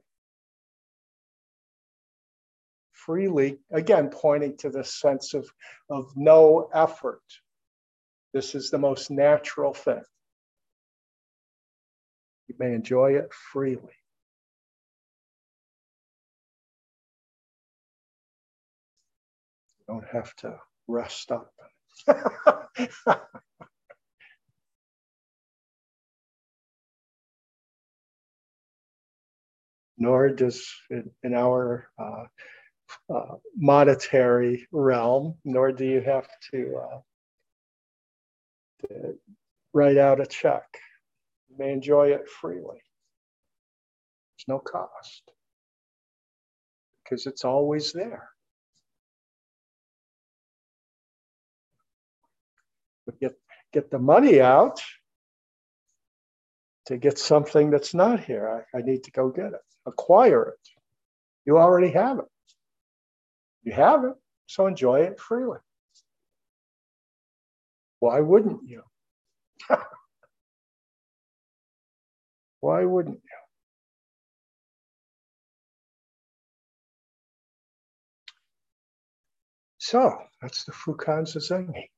Freely, 3.05 3.59
again, 3.71 4.09
pointing 4.09 4.57
to 4.57 4.69
the 4.69 4.83
sense 4.83 5.33
of, 5.33 5.47
of 5.89 6.11
no 6.15 6.69
effort. 6.73 7.21
This 8.33 8.55
is 8.55 8.69
the 8.69 8.77
most 8.77 9.11
natural 9.11 9.73
thing. 9.73 10.01
You 12.47 12.55
may 12.59 12.73
enjoy 12.73 13.13
it 13.13 13.31
freely. 13.33 13.93
You 19.79 19.85
don't 19.87 20.07
have 20.11 20.35
to 20.37 20.59
rest 20.87 21.31
up. 21.31 21.51
nor 29.97 30.29
does 30.29 30.65
in, 30.89 31.09
in 31.23 31.33
our 31.33 31.89
uh, 31.97 32.25
uh, 33.13 33.35
monetary 33.55 34.67
realm, 34.71 35.35
nor 35.43 35.71
do 35.71 35.85
you 35.85 36.01
have 36.01 36.27
to, 36.51 36.81
uh, 36.83 36.99
to 38.87 39.13
write 39.73 39.97
out 39.97 40.21
a 40.21 40.25
check. 40.25 40.63
You 41.49 41.57
may 41.57 41.71
enjoy 41.71 42.09
it 42.09 42.29
freely. 42.29 42.81
There's 44.37 44.47
no 44.47 44.59
cost 44.59 45.31
because 47.03 47.25
it's 47.27 47.45
always 47.45 47.93
there. 47.93 48.29
But 53.05 53.19
get, 53.19 53.33
get 53.73 53.91
the 53.91 53.99
money 53.99 54.41
out 54.41 54.81
to 56.87 56.97
get 56.97 57.17
something 57.17 57.69
that's 57.69 57.93
not 57.93 58.23
here. 58.23 58.65
I, 58.73 58.77
I 58.77 58.81
need 58.81 59.03
to 59.05 59.11
go 59.11 59.29
get 59.29 59.47
it, 59.47 59.61
acquire 59.85 60.49
it. 60.49 60.69
You 61.45 61.57
already 61.57 61.91
have 61.91 62.19
it. 62.19 62.25
You 63.65 63.73
have 63.73 64.05
it, 64.05 64.13
so 64.45 64.67
enjoy 64.67 65.01
it 65.01 65.19
freely. 65.19 65.57
Why 67.99 68.19
wouldn't 68.19 68.61
you? 68.63 68.83
Why 72.59 72.85
wouldn't 72.85 73.15
you? 73.15 73.37
So 79.79 80.15
that's 80.41 80.63
the 80.65 80.71
Fukan 80.71 81.25
Zazengi. 81.25 81.89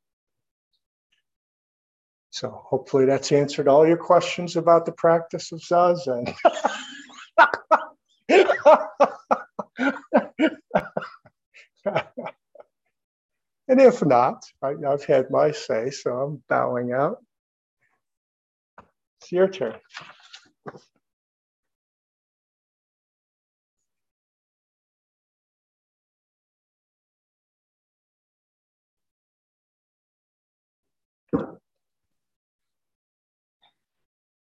So 2.30 2.50
hopefully 2.50 3.06
that's 3.06 3.32
answered 3.34 3.68
all 3.68 3.86
your 3.86 3.98
questions 3.98 4.56
about 4.56 4.86
the 4.86 4.94
practice 4.94 5.52
of 5.52 5.60
Zazen. 5.60 6.34
and 13.68 13.82
if 13.82 14.04
not, 14.06 14.46
I, 14.64 14.74
I've 14.88 15.06
had 15.06 15.32
my 15.32 15.52
say, 15.52 15.92
so 15.92 16.12
I'm 16.12 16.44
bowing 16.50 16.94
out. 16.94 17.24
It's 19.22 19.32
your 19.32 19.48
turn. 19.48 19.76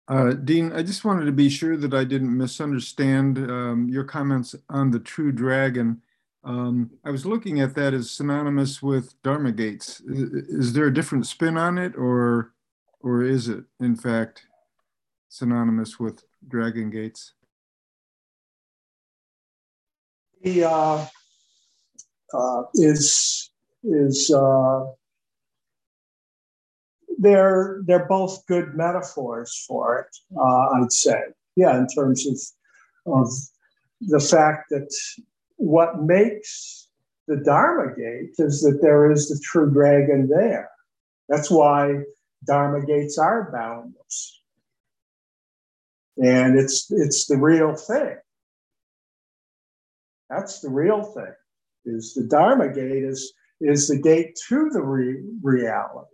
Uh, 0.09 0.33
Dean, 0.35 0.73
I 0.73 0.83
just 0.83 1.05
wanted 1.05 1.25
to 1.27 1.33
be 1.33 1.49
sure 1.51 1.77
that 1.77 1.95
I 1.95 2.05
didn't 2.05 2.37
misunderstand 2.37 3.39
um, 3.39 3.89
your 3.89 4.05
comments 4.05 4.55
on 4.71 4.91
the 4.93 5.01
true 5.01 5.33
dragon. 5.33 6.03
Um, 6.47 6.93
I 7.05 7.11
was 7.11 7.27
looking 7.27 7.61
at 7.61 7.75
that 7.75 7.93
as 7.93 8.09
synonymous 8.09 8.81
with 8.81 9.21
Dharma 9.25 9.51
gates. 9.51 10.01
Is, 10.07 10.73
there 10.73 10.87
a 10.87 10.95
different 10.95 11.27
spin 11.27 11.57
on 11.57 11.77
it, 11.77 11.97
or 11.97 12.53
or 13.01 13.25
is 13.25 13.49
it 13.49 13.65
in 13.81 13.97
fact 13.97 14.47
synonymous 15.29 15.99
with 15.99 16.23
dragon 16.47 16.89
gates? 16.89 17.33
The 20.43 20.71
uh, 20.71 21.07
uh, 22.33 22.63
is 22.75 23.51
is 23.83 24.31
uh, 24.31 24.85
they're 27.19 27.83
they're 27.87 28.07
both 28.07 28.47
good 28.47 28.77
metaphors 28.77 29.65
for 29.67 29.99
it. 29.99 30.17
Uh, 30.39 30.81
I'd 30.81 30.93
say, 30.93 31.19
yeah, 31.57 31.77
in 31.77 31.89
terms 31.89 32.25
of 32.25 33.13
of 33.21 33.33
the 34.01 34.21
fact 34.21 34.71
that 34.71 34.95
what 35.57 36.03
makes 36.03 36.89
the 37.29 37.37
Dharma 37.37 37.95
gate 37.97 38.35
is 38.39 38.63
that 38.63 38.79
there 38.81 39.11
is 39.11 39.29
the 39.29 39.41
true 39.43 39.73
dragon 39.73 40.29
there. 40.29 40.71
That's 41.29 41.51
why 41.51 42.03
Dharma 42.47 42.87
gates 42.87 43.19
are 43.19 43.51
boundless, 43.51 44.43
and 46.23 46.59
it's 46.59 46.91
it's 46.91 47.27
the 47.27 47.37
real 47.37 47.75
thing. 47.75 48.17
That's 50.31 50.61
the 50.61 50.71
real 50.71 51.03
thing. 51.03 51.35
Is 51.85 52.15
the 52.15 52.25
Dharma 52.25 52.73
gate 52.73 53.03
is 53.05 53.33
is 53.61 53.89
the 53.89 54.01
gate 54.01 54.39
to 54.49 54.71
the 54.71 54.83
re- 54.83 55.25
reality 55.43 56.07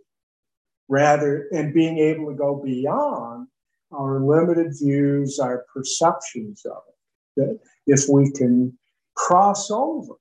rather 0.87 1.47
and 1.51 1.73
being 1.73 1.97
able 1.97 2.27
to 2.27 2.35
go 2.35 2.61
beyond 2.63 3.47
our 3.91 4.19
limited 4.19 4.73
views, 4.79 5.39
our 5.39 5.65
perceptions 5.73 6.65
of 6.65 6.81
it. 6.87 6.95
That 7.35 7.59
if 7.87 8.07
we 8.09 8.31
can 8.31 8.77
cross 9.15 9.69
over 9.71 10.15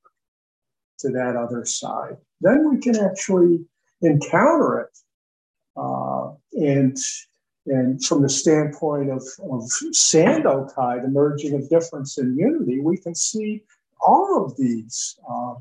to 0.98 1.08
that 1.10 1.36
other 1.36 1.64
side, 1.64 2.16
then 2.40 2.70
we 2.70 2.78
can 2.78 2.98
actually 2.98 3.64
encounter 4.02 4.80
it. 4.80 4.98
Uh, 5.76 6.32
and 6.52 6.96
and 7.66 8.04
from 8.04 8.22
the 8.22 8.28
standpoint 8.28 9.10
of, 9.10 9.22
of 9.50 9.62
Sandokai, 9.92 11.02
the 11.02 11.08
merging 11.08 11.54
of 11.54 11.68
difference 11.68 12.18
and 12.18 12.36
unity, 12.36 12.80
we 12.80 12.96
can 12.96 13.14
see 13.14 13.62
all 14.00 14.44
of 14.44 14.56
these 14.56 15.16
uh, 15.30 15.54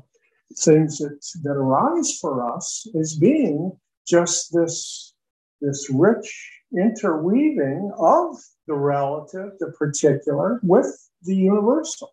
things 0.56 0.98
that, 0.98 1.24
that 1.44 1.52
arise 1.52 2.18
for 2.20 2.54
us 2.54 2.86
as 2.98 3.14
being 3.14 3.72
just 4.06 4.52
this, 4.52 5.14
this 5.60 5.88
rich 5.90 6.50
interweaving 6.76 7.92
of 7.98 8.36
the 8.66 8.74
relative, 8.74 9.52
the 9.60 9.70
particular, 9.78 10.58
with 10.64 11.08
the 11.22 11.36
universal, 11.36 12.12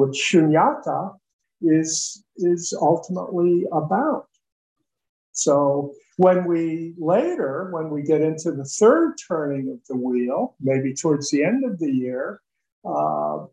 which 0.00 0.16
shunyata 0.16 1.14
is, 1.60 2.24
is 2.36 2.74
ultimately 2.80 3.64
about. 3.70 4.26
So 5.32 5.92
when 6.16 6.46
we 6.46 6.94
later, 6.98 7.70
when 7.72 7.90
we 7.90 8.02
get 8.02 8.22
into 8.22 8.50
the 8.52 8.64
third 8.64 9.16
turning 9.28 9.70
of 9.70 9.78
the 9.88 9.96
wheel, 9.96 10.54
maybe 10.60 10.94
towards 10.94 11.30
the 11.30 11.44
end 11.44 11.64
of 11.64 11.78
the 11.78 11.92
year, 11.92 12.40
uh, 12.84 13.44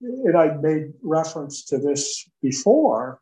and 0.00 0.36
I 0.36 0.54
made 0.68 0.92
reference 1.02 1.64
to 1.66 1.78
this 1.78 2.28
before, 2.40 3.20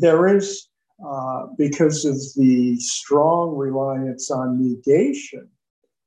there 0.00 0.34
is 0.34 0.68
uh, 1.06 1.46
because 1.58 2.06
of 2.06 2.16
the 2.36 2.76
strong 2.78 3.54
reliance 3.54 4.30
on 4.30 4.48
negation 4.66 5.46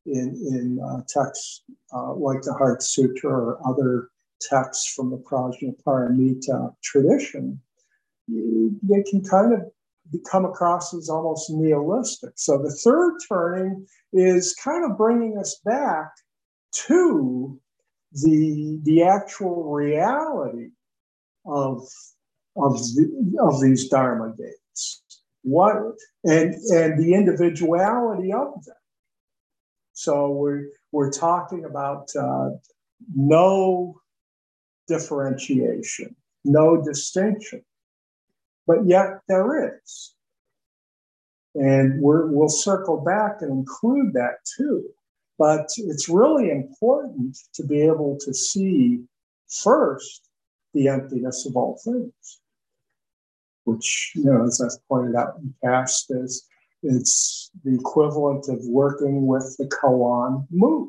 in, 0.07 0.29
in 0.53 0.79
uh, 0.83 1.01
texts 1.07 1.61
uh, 1.93 2.13
like 2.13 2.41
the 2.41 2.53
Heart 2.53 2.81
Sutra 2.81 3.31
or 3.31 3.59
other 3.69 4.09
texts 4.41 4.93
from 4.93 5.09
the 5.11 5.17
Prajnaparamita 5.17 6.73
tradition, 6.83 7.61
they 8.27 9.03
can 9.09 9.23
kind 9.23 9.53
of 9.53 9.61
come 10.29 10.45
across 10.45 10.93
as 10.93 11.09
almost 11.09 11.49
nihilistic. 11.49 12.31
So 12.35 12.57
the 12.57 12.71
third 12.71 13.13
turning 13.27 13.85
is 14.11 14.55
kind 14.55 14.89
of 14.89 14.97
bringing 14.97 15.37
us 15.37 15.59
back 15.65 16.09
to 16.87 17.59
the, 18.11 18.79
the 18.83 19.03
actual 19.03 19.71
reality 19.71 20.69
of, 21.45 21.81
of, 22.55 22.79
the, 22.95 23.37
of 23.39 23.61
these 23.61 23.87
Dharma 23.87 24.33
gates 24.37 25.03
what 25.43 25.75
and 26.23 26.53
and 26.53 26.99
the 27.01 27.13
individuality 27.13 28.31
of 28.33 28.63
them. 28.65 28.75
So 29.93 30.31
we're 30.31 30.69
we're 30.91 31.11
talking 31.11 31.65
about 31.65 32.09
uh, 32.19 32.49
no 33.15 33.98
differentiation, 34.89 36.15
no 36.43 36.83
distinction, 36.83 37.63
but 38.67 38.85
yet 38.85 39.21
there 39.29 39.77
is, 39.77 40.13
and 41.55 42.01
we're, 42.01 42.27
we'll 42.27 42.49
circle 42.49 42.97
back 42.97 43.41
and 43.41 43.51
include 43.51 44.13
that 44.13 44.39
too. 44.57 44.83
But 45.37 45.69
it's 45.77 46.09
really 46.09 46.51
important 46.51 47.37
to 47.53 47.63
be 47.65 47.81
able 47.81 48.17
to 48.25 48.33
see 48.33 49.05
first 49.47 50.29
the 50.73 50.89
emptiness 50.89 51.45
of 51.45 51.55
all 51.55 51.79
things 51.83 52.39
which, 53.69 54.13
you 54.15 54.25
know, 54.25 54.45
as 54.45 54.61
I've 54.61 54.87
pointed 54.87 55.15
out 55.15 55.35
in 55.37 55.53
the 55.53 55.67
past, 55.67 56.07
is 56.09 56.47
it's 56.81 57.51
the 57.63 57.75
equivalent 57.75 58.47
of 58.49 58.59
working 58.65 59.27
with 59.27 59.55
the 59.57 59.65
koan 59.65 60.47
mu. 60.49 60.87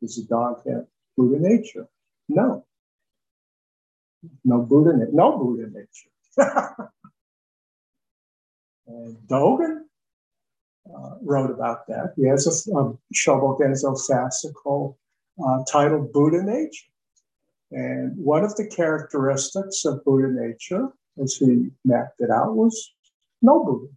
Does 0.00 0.18
a 0.18 0.26
dog 0.26 0.62
have 0.66 0.86
Buddha 1.16 1.38
nature? 1.38 1.86
No. 2.28 2.63
No 4.44 4.62
Buddha, 4.62 4.92
no 5.12 5.38
Buddha 5.38 5.68
nature. 5.70 6.10
and 8.86 9.16
Dogen 9.28 9.80
uh, 10.94 11.14
wrote 11.22 11.50
about 11.50 11.86
that. 11.88 12.14
He 12.16 12.26
has 12.26 12.46
a, 12.46 12.76
a 12.76 12.94
Shobogenzo 13.14 13.98
fascicle 14.08 14.96
uh, 15.44 15.64
titled 15.70 16.12
Buddha 16.12 16.42
Nature. 16.42 16.86
And 17.72 18.16
one 18.16 18.44
of 18.44 18.54
the 18.56 18.66
characteristics 18.66 19.84
of 19.84 20.04
Buddha 20.04 20.28
nature 20.28 20.92
as 21.22 21.36
he 21.36 21.70
mapped 21.84 22.20
it 22.20 22.30
out, 22.30 22.54
was 22.54 22.92
no 23.42 23.64
Buddha. 23.64 23.92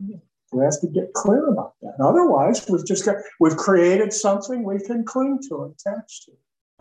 nature. 0.00 0.22
We 0.52 0.64
have 0.64 0.80
to 0.80 0.88
get 0.88 1.12
clear 1.12 1.46
about 1.48 1.74
that. 1.82 1.94
Otherwise, 2.00 2.66
we've 2.68 2.86
just 2.86 3.04
got 3.04 3.16
we've 3.38 3.56
created 3.56 4.12
something 4.12 4.64
we 4.64 4.80
can 4.80 5.04
cling 5.04 5.38
to, 5.48 5.64
attach 5.64 6.24
to. 6.26 6.32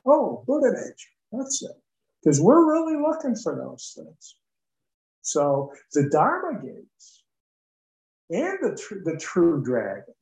Oh, 0.05 0.43
Buddha 0.47 0.71
nature. 0.71 1.09
That's 1.31 1.61
it. 1.63 1.71
Because 2.21 2.41
we're 2.41 2.69
really 2.69 3.01
looking 3.01 3.35
for 3.35 3.55
those 3.55 3.93
things. 3.95 4.35
So 5.21 5.71
the 5.93 6.09
Dharma 6.09 6.61
gates 6.61 7.23
and 8.29 8.57
the, 8.61 8.75
tr- 8.75 9.03
the 9.03 9.17
true 9.17 9.63
dragon 9.63 10.13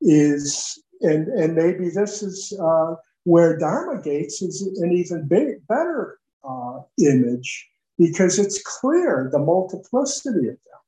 is, 0.00 0.82
and, 1.00 1.28
and 1.28 1.54
maybe 1.54 1.88
this 1.88 2.22
is 2.22 2.52
uh, 2.62 2.94
where 3.24 3.58
Dharma 3.58 4.00
gates 4.02 4.42
is 4.42 4.62
an 4.80 4.92
even 4.92 5.26
big, 5.26 5.66
better 5.66 6.18
uh, 6.48 6.80
image 7.00 7.68
because 7.98 8.38
it's 8.38 8.62
clear 8.62 9.28
the 9.32 9.38
multiplicity 9.38 10.48
of 10.48 10.58
them. 10.58 10.78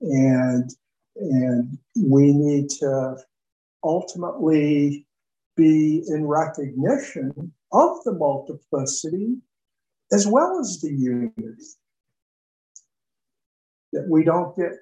And, 0.00 0.70
and 1.16 1.78
we 1.96 2.32
need 2.32 2.70
to 2.70 3.16
ultimately 3.82 5.07
be 5.58 6.04
in 6.06 6.24
recognition 6.24 7.52
of 7.72 8.02
the 8.04 8.12
multiplicity 8.12 9.36
as 10.12 10.26
well 10.26 10.58
as 10.58 10.80
the 10.80 10.90
unity. 10.90 11.64
That 13.92 14.06
we 14.08 14.24
don't 14.24 14.56
get 14.56 14.78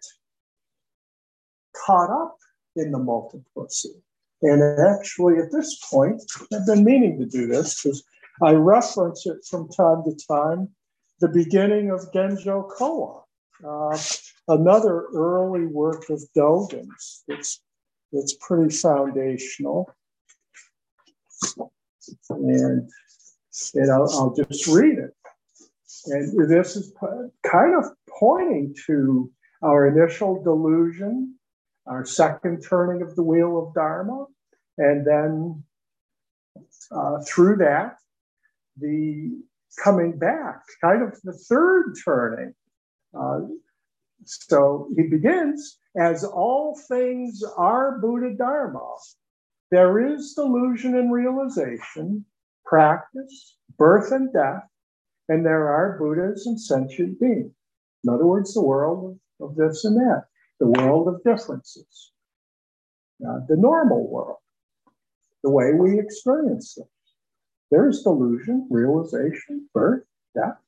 caught 1.84 2.10
up 2.10 2.36
in 2.76 2.92
the 2.92 2.98
multiplicity. 2.98 4.02
And 4.42 4.62
actually, 4.80 5.38
at 5.38 5.50
this 5.50 5.80
point, 5.90 6.22
I've 6.52 6.66
been 6.66 6.84
meaning 6.84 7.18
to 7.18 7.26
do 7.26 7.46
this 7.46 7.82
because 7.82 8.04
I 8.42 8.52
reference 8.52 9.26
it 9.26 9.38
from 9.48 9.68
time 9.68 10.04
to 10.04 10.14
time. 10.28 10.68
The 11.20 11.28
beginning 11.28 11.90
of 11.90 12.12
Genjo 12.12 12.70
Koan, 12.70 13.22
uh, 13.64 13.98
another 14.48 15.06
early 15.14 15.64
work 15.64 16.10
of 16.10 16.20
Dogen's. 16.36 17.24
It's, 17.28 17.62
it's 18.12 18.36
pretty 18.40 18.74
foundational. 18.74 19.90
And, 22.30 22.88
and 23.74 23.90
I'll, 23.90 24.10
I'll 24.10 24.34
just 24.34 24.66
read 24.66 24.98
it. 24.98 25.14
And 26.06 26.48
this 26.48 26.76
is 26.76 26.92
kind 27.44 27.74
of 27.74 27.84
pointing 28.08 28.74
to 28.86 29.30
our 29.62 29.88
initial 29.88 30.42
delusion, 30.42 31.34
our 31.86 32.04
second 32.04 32.62
turning 32.62 33.02
of 33.02 33.16
the 33.16 33.22
wheel 33.22 33.58
of 33.58 33.74
Dharma, 33.74 34.26
and 34.78 35.06
then 35.06 35.64
uh, 36.92 37.18
through 37.26 37.56
that, 37.56 37.96
the 38.76 39.40
coming 39.82 40.18
back, 40.18 40.62
kind 40.80 41.02
of 41.02 41.20
the 41.22 41.32
third 41.32 41.94
turning. 42.04 42.54
Uh, 43.18 43.40
so 44.24 44.88
he 44.96 45.04
begins 45.04 45.78
as 45.98 46.24
all 46.24 46.78
things 46.88 47.42
are 47.56 47.98
Buddha 47.98 48.34
Dharma. 48.36 48.96
There 49.70 50.14
is 50.14 50.34
delusion 50.34 50.96
and 50.96 51.12
realization, 51.12 52.24
practice, 52.64 53.56
birth 53.78 54.12
and 54.12 54.32
death, 54.32 54.62
and 55.28 55.44
there 55.44 55.68
are 55.68 55.98
Buddhas 55.98 56.46
and 56.46 56.60
sentient 56.60 57.18
beings. 57.20 57.52
In 58.04 58.12
other 58.12 58.26
words, 58.26 58.54
the 58.54 58.62
world 58.62 59.18
of, 59.40 59.56
this 59.56 59.84
and 59.84 59.96
that, 59.96 60.24
the 60.60 60.68
world 60.68 61.08
of 61.08 61.22
differences, 61.24 62.12
uh, 63.28 63.40
the 63.48 63.56
normal 63.56 64.08
world, 64.08 64.38
the 65.42 65.50
way 65.50 65.72
we 65.72 65.98
experience 65.98 66.78
it. 66.78 66.86
There's 67.70 68.02
delusion, 68.02 68.68
realization, 68.70 69.68
birth, 69.74 70.04
death. 70.36 70.58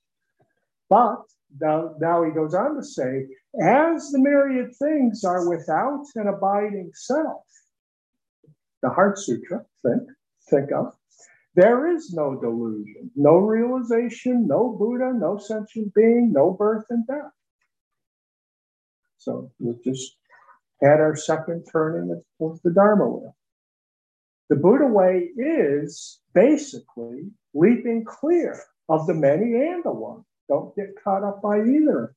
But 0.91 1.23
now, 1.61 1.95
now 2.01 2.25
he 2.25 2.33
goes 2.33 2.55
on 2.55 2.75
to 2.75 2.83
say, 2.83 3.29
as 3.63 4.11
the 4.11 4.19
myriad 4.19 4.75
things 4.77 5.23
are 5.23 5.49
without 5.49 6.05
an 6.17 6.27
abiding 6.27 6.91
self, 6.95 7.45
the 8.83 8.91
Heart 8.91 9.19
Sutra, 9.19 9.65
think, 9.83 10.03
think 10.51 10.73
of, 10.73 10.95
there 11.55 11.93
is 11.93 12.13
no 12.13 12.39
delusion, 12.41 13.11
no 13.17 13.37
realization, 13.39 14.47
no 14.47 14.77
Buddha, 14.79 15.13
no 15.13 15.39
sentient 15.39 15.93
being, 15.95 16.33
no 16.33 16.53
birth 16.53 16.85
and 16.91 17.07
death. 17.07 17.33
So 19.17 19.51
we 19.59 19.75
just 19.85 20.17
had 20.81 21.01
our 21.01 21.17
second 21.17 21.67
turning 21.71 22.23
of 22.41 22.61
the 22.63 22.71
Dharma 22.71 23.09
wheel. 23.09 23.37
The 24.49 24.57
Buddha 24.57 24.87
way 24.87 25.31
is 25.37 26.21
basically 26.33 27.31
leaping 27.55 28.05
clear 28.05 28.61
of 28.89 29.07
the 29.07 29.15
many 29.15 29.55
and 29.55 29.83
the 29.85 29.93
one. 29.93 30.25
Don't 30.49 30.75
get 30.77 30.95
caught 31.03 31.25
up 31.25 31.43
by 31.43 31.59
either. 31.61 32.15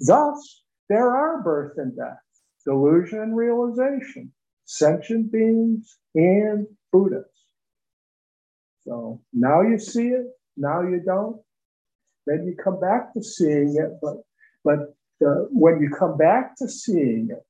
Thus, 0.00 0.62
there 0.88 1.14
are 1.14 1.42
birth 1.42 1.76
and 1.76 1.94
death, 1.94 2.18
delusion 2.64 3.20
and 3.20 3.36
realization, 3.36 4.32
sentient 4.68 5.32
beings 5.32 5.96
and 6.14 6.66
Buddhas. 6.92 7.24
So 8.84 9.22
now 9.32 9.62
you 9.62 9.78
see 9.78 10.08
it, 10.08 10.26
now 10.58 10.82
you 10.82 11.00
don't. 11.04 11.40
Then 12.26 12.46
you 12.46 12.54
come 12.62 12.78
back 12.78 13.14
to 13.14 13.22
seeing 13.22 13.76
it, 13.76 13.98
but 14.02 14.18
but 14.64 14.94
uh, 15.26 15.46
when 15.50 15.80
you 15.80 15.88
come 15.88 16.18
back 16.18 16.54
to 16.56 16.68
seeing 16.68 17.30
it, 17.30 17.46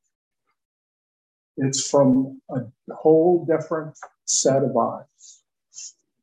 it's 1.56 1.90
from 1.90 2.40
a 2.50 2.60
whole 2.94 3.44
different 3.44 3.98
set 4.24 4.62
of 4.62 4.76
eyes. 4.76 5.42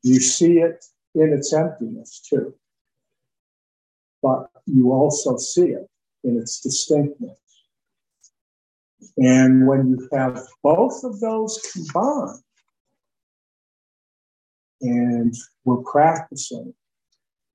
You 0.02 0.18
see 0.18 0.60
it 0.60 0.86
in 1.14 1.30
its 1.34 1.52
emptiness 1.52 2.20
too, 2.20 2.54
but 4.22 4.48
you 4.64 4.92
also 4.92 5.36
see 5.36 5.68
it 5.72 5.90
in 6.24 6.38
its 6.38 6.60
distinctness. 6.60 7.45
And 9.18 9.66
when 9.66 9.88
you 9.88 10.08
have 10.12 10.40
both 10.62 11.02
of 11.04 11.20
those 11.20 11.58
combined, 11.72 12.40
and 14.82 15.34
we're 15.64 15.82
practicing 15.90 16.74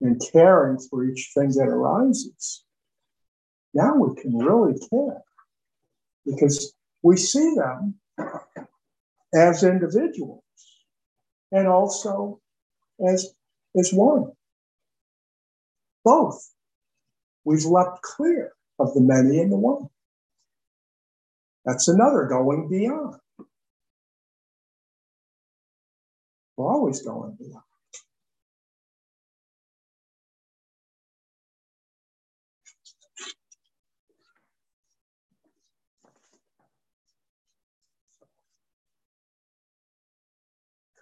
and 0.02 0.22
caring 0.32 0.80
for 0.80 1.06
each 1.06 1.32
thing 1.36 1.50
that 1.50 1.68
arises, 1.68 2.64
now 3.74 3.96
we 3.96 4.20
can 4.20 4.38
really 4.38 4.78
care 4.90 5.22
because 6.26 6.74
we 7.04 7.16
see 7.16 7.56
them 7.56 7.96
as 9.34 9.64
individuals 9.64 10.44
and 11.52 11.68
also 11.68 12.40
as, 13.08 13.34
as 13.78 13.94
one. 13.94 14.32
Both. 16.04 16.52
We've 17.44 17.66
left 17.66 18.02
clear 18.02 18.54
of 18.80 18.94
the 18.94 19.02
many 19.02 19.40
and 19.40 19.52
the 19.52 19.58
one. 19.58 19.90
That's 21.66 21.88
another 21.88 22.28
going 22.28 22.70
beyond. 22.70 23.16
We're 26.58 26.72
always 26.72 27.02
going 27.02 27.38
beyond. 27.40 27.64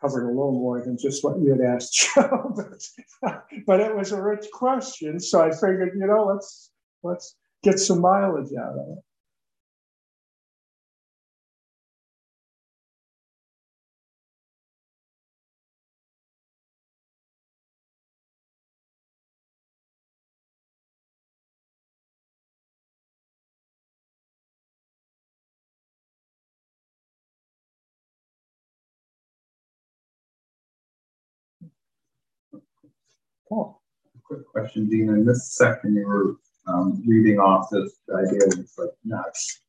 covered 0.01 0.25
a 0.25 0.29
little 0.29 0.53
more 0.53 0.81
than 0.83 0.97
just 0.97 1.23
what 1.23 1.39
you 1.39 1.51
had 1.51 1.61
asked 1.61 2.11
Joe, 2.15 2.53
but, 2.55 3.33
but 3.65 3.79
it 3.79 3.95
was 3.95 4.11
a 4.11 4.21
rich 4.21 4.45
question. 4.53 5.19
So 5.19 5.41
I 5.41 5.51
figured, 5.51 5.91
you 5.97 6.07
know, 6.07 6.25
let's 6.25 6.71
let's 7.03 7.35
get 7.63 7.79
some 7.79 8.01
mileage 8.01 8.51
out 8.57 8.73
of 8.73 8.97
it. 8.97 9.03
Cool. 33.49 33.81
Quick 34.23 34.47
question, 34.47 34.87
Dean. 34.87 35.09
In 35.09 35.25
this 35.25 35.55
section, 35.55 35.95
you 35.95 36.07
were 36.07 36.35
um, 36.67 37.01
reading 37.07 37.39
off 37.39 37.69
this 37.71 37.97
idea 38.15 38.45
of 38.45 38.69
like 38.77 38.89
nuts, 39.03 39.61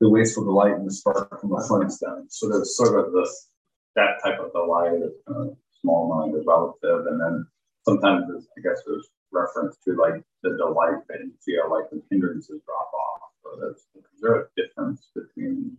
the 0.00 0.08
wasteful 0.08 0.44
delight 0.44 0.72
and 0.72 0.86
the 0.86 0.90
spark 0.90 1.38
from 1.38 1.50
the 1.50 1.64
flint 1.68 1.92
stone. 1.92 2.26
So 2.30 2.48
there's 2.48 2.76
sort 2.76 2.98
of 2.98 3.12
this 3.12 3.50
that 3.94 4.22
type 4.24 4.38
of 4.40 4.52
delight, 4.52 5.02
uh, 5.26 5.46
small 5.80 6.08
mind 6.08 6.34
is 6.34 6.46
relative, 6.46 7.06
and 7.06 7.20
then 7.20 7.46
sometimes 7.84 8.24
I 8.56 8.60
guess 8.62 8.80
there's 8.86 9.08
reference 9.32 9.76
to 9.84 9.94
like 9.96 10.22
the 10.42 10.56
delight 10.56 11.04
that 11.08 11.20
you 11.20 11.32
feel 11.44 11.70
like 11.70 11.90
the 11.90 12.02
hindrances 12.10 12.62
drop 12.64 12.90
off. 12.94 13.20
So 13.42 13.60
there's 13.60 13.84
is 13.96 14.20
there 14.22 14.40
a 14.40 14.44
difference 14.56 15.10
between 15.14 15.76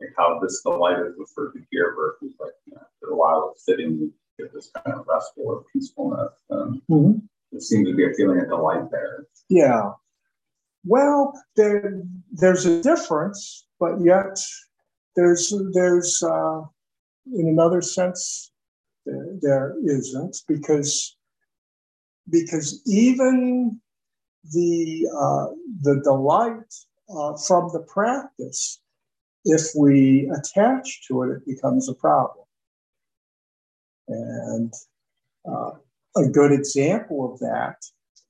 like 0.00 0.10
how 0.16 0.38
this 0.40 0.62
delight 0.62 1.00
is 1.00 1.14
referred 1.18 1.54
to 1.54 1.60
here 1.72 1.94
versus 1.96 2.36
like 2.38 2.52
you 2.66 2.74
know, 2.74 2.82
after 2.82 3.12
a 3.12 3.16
while 3.16 3.50
of 3.50 3.58
sitting 3.58 4.12
get 4.38 4.52
this 4.52 4.70
kind 4.84 4.98
of 4.98 5.06
restful 5.06 5.44
or 5.46 5.64
peacefulness. 5.72 6.32
Um, 6.50 6.82
mm-hmm. 6.90 7.18
There 7.52 7.60
seems 7.60 7.88
to 7.88 7.94
be 7.94 8.04
a 8.04 8.14
feeling 8.14 8.40
of 8.40 8.48
delight 8.48 8.90
there. 8.90 9.26
Yeah. 9.48 9.92
Well, 10.84 11.32
there, 11.56 12.02
there's 12.32 12.66
a 12.66 12.82
difference, 12.82 13.66
but 13.80 14.00
yet 14.00 14.38
there's 15.16 15.52
there's 15.72 16.22
uh, 16.22 16.62
in 17.34 17.48
another 17.48 17.82
sense 17.82 18.52
there, 19.04 19.26
there 19.40 19.74
isn't 19.84 20.36
because 20.46 21.16
because 22.30 22.82
even 22.86 23.80
the 24.52 25.08
uh, 25.18 25.46
the 25.82 26.00
delight 26.02 26.74
uh, 27.08 27.36
from 27.36 27.70
the 27.72 27.84
practice, 27.88 28.80
if 29.44 29.62
we 29.76 30.30
attach 30.36 31.06
to 31.08 31.22
it, 31.22 31.36
it 31.36 31.46
becomes 31.46 31.88
a 31.88 31.94
problem. 31.94 32.45
And 34.08 34.72
uh, 35.48 35.72
a 36.16 36.28
good 36.28 36.52
example 36.52 37.32
of 37.32 37.38
that 37.40 37.76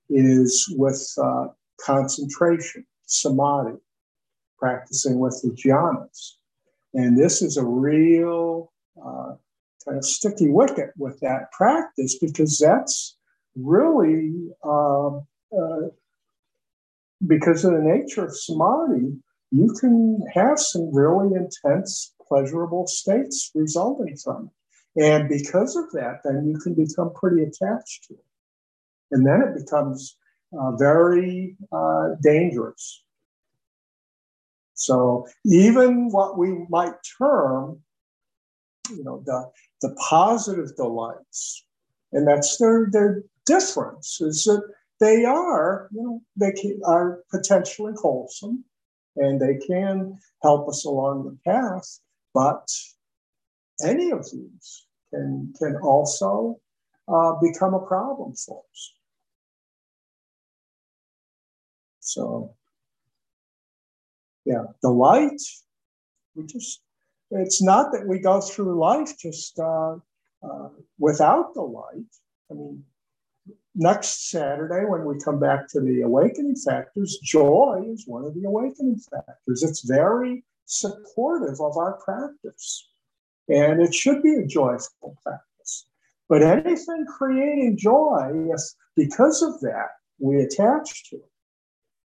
is 0.09 0.72
with 0.77 1.12
uh, 1.22 1.49
concentration, 1.81 2.87
samadhi, 3.07 3.79
practicing 4.59 5.18
with 5.18 5.41
the 5.43 5.51
jhanas. 5.51 6.33
And 6.95 7.18
this 7.18 7.43
is 7.43 7.57
a 7.57 7.64
real 7.64 8.72
uh, 9.05 9.35
kind 9.85 9.99
of 9.99 10.05
sticky 10.05 10.51
wicket 10.51 10.91
with 10.97 11.20
that 11.20 11.53
practice 11.53 12.18
because 12.18 12.59
that's 12.59 13.16
really 13.55 14.51
uh, 14.64 15.16
uh, 15.16 15.89
because 17.27 17.64
of 17.64 17.72
the 17.72 17.81
nature 17.81 18.24
of 18.24 18.37
samadhi, 18.37 19.16
you 19.51 19.74
can 19.81 20.20
have 20.35 20.59
some 20.59 20.95
really 20.95 21.35
intense, 21.35 22.14
pleasurable 22.29 22.87
states 22.87 23.51
resulting 23.55 24.16
from 24.16 24.47
it. 24.47 24.53
And 24.97 25.28
because 25.28 25.76
of 25.76 25.90
that, 25.92 26.20
then 26.24 26.47
you 26.47 26.59
can 26.59 26.74
become 26.74 27.12
pretty 27.14 27.42
attached 27.42 28.05
to 28.09 28.14
it. 28.14 28.24
And 29.11 29.26
then 29.26 29.42
it 29.42 29.55
becomes 29.55 30.16
uh, 30.59 30.72
very 30.72 31.57
uh, 31.70 32.14
dangerous. 32.22 33.03
So 34.74 35.26
even 35.44 36.11
what 36.11 36.38
we 36.38 36.66
might 36.68 36.94
term, 37.18 37.80
you 38.90 39.05
know, 39.05 39.22
the, 39.24 39.51
the 39.82 39.94
positive 39.97 40.74
delights, 40.76 41.64
and 42.12 42.26
that's 42.26 42.57
their, 42.59 42.88
their 42.90 43.22
difference, 43.44 44.20
is 44.20 44.44
that 44.44 44.62
they 45.01 45.24
are, 45.24 45.88
you 45.92 46.03
know, 46.03 46.22
they 46.36 46.53
can, 46.53 46.80
are 46.86 47.20
potentially 47.30 47.92
wholesome 47.97 48.64
and 49.16 49.40
they 49.40 49.57
can 49.66 50.18
help 50.42 50.68
us 50.68 50.84
along 50.84 51.24
the 51.24 51.51
path, 51.51 52.01
but 52.34 52.68
any 53.82 54.11
of 54.11 54.24
these 54.30 54.86
can, 55.16 55.52
can 55.58 55.76
also 55.76 56.60
uh, 57.08 57.32
become 57.40 57.74
a 57.74 57.86
problem 57.86 58.34
for 58.34 58.62
us. 58.70 58.92
So, 62.00 62.54
yeah, 64.44 64.64
the 64.82 64.90
light, 64.90 65.40
we 66.34 66.46
just, 66.46 66.82
it's 67.30 67.62
not 67.62 67.92
that 67.92 68.06
we 68.06 68.20
go 68.20 68.40
through 68.40 68.78
life 68.78 69.18
just 69.18 69.58
uh, 69.58 69.96
uh, 70.42 70.68
without 70.98 71.54
the 71.54 71.62
light. 71.62 72.12
I 72.50 72.54
mean, 72.54 72.84
next 73.74 74.30
Saturday, 74.30 74.84
when 74.84 75.04
we 75.04 75.18
come 75.18 75.40
back 75.40 75.68
to 75.70 75.80
the 75.80 76.02
awakening 76.02 76.56
factors, 76.56 77.18
joy 77.24 77.82
is 77.88 78.04
one 78.06 78.24
of 78.24 78.34
the 78.34 78.44
awakening 78.44 79.00
factors. 79.10 79.64
It's 79.64 79.80
very 79.80 80.44
supportive 80.66 81.60
of 81.60 81.76
our 81.76 81.94
practice. 82.04 82.88
And 83.49 83.80
it 83.80 83.94
should 83.94 84.22
be 84.22 84.34
a 84.34 84.47
joyful 84.47 85.16
practice. 85.22 85.86
But 86.28 86.42
anything 86.42 87.07
creating 87.07 87.76
joy, 87.76 88.47
yes, 88.49 88.74
because 88.97 89.42
of 89.42 89.61
that, 89.61 89.90
we 90.18 90.40
attach 90.42 91.09
to 91.11 91.16
it. 91.16 91.30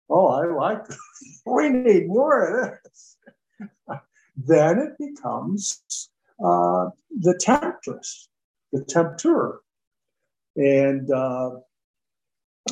Oh, 0.09 0.27
I 0.27 0.45
like 0.45 0.83
it. 0.89 0.95
we 1.45 1.69
need 1.69 2.07
more 2.07 2.63
of 2.63 2.77
this. 2.83 3.17
then 4.37 4.79
it 4.79 4.97
becomes 4.99 6.09
uh, 6.43 6.89
the 7.19 7.37
temptress, 7.39 8.27
the 8.71 8.83
tempter. 8.83 9.61
And 10.57 11.09
uh, 11.09 11.51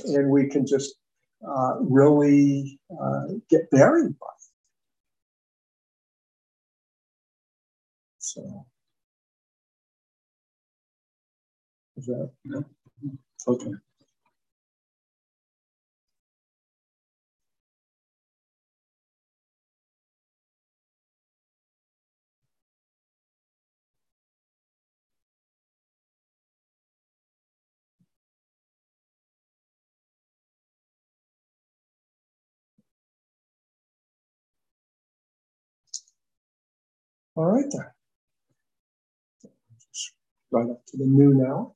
and 0.05 0.29
we 0.29 0.47
can 0.47 0.65
just 0.65 0.95
uh, 1.47 1.75
really 1.79 2.79
uh, 3.01 3.25
get 3.49 3.69
buried 3.71 4.17
by 4.19 4.27
it. 4.27 4.38
So, 8.33 8.65
is 11.97 12.07
that 12.07 12.31
Yeah. 12.45 12.61
okay? 13.47 13.71
All 37.35 37.45
right 37.45 37.65
then. 37.71 37.98
Right 40.51 40.69
up 40.69 40.83
to 40.87 40.97
the 40.97 41.05
new 41.05 41.35
now. 41.35 41.75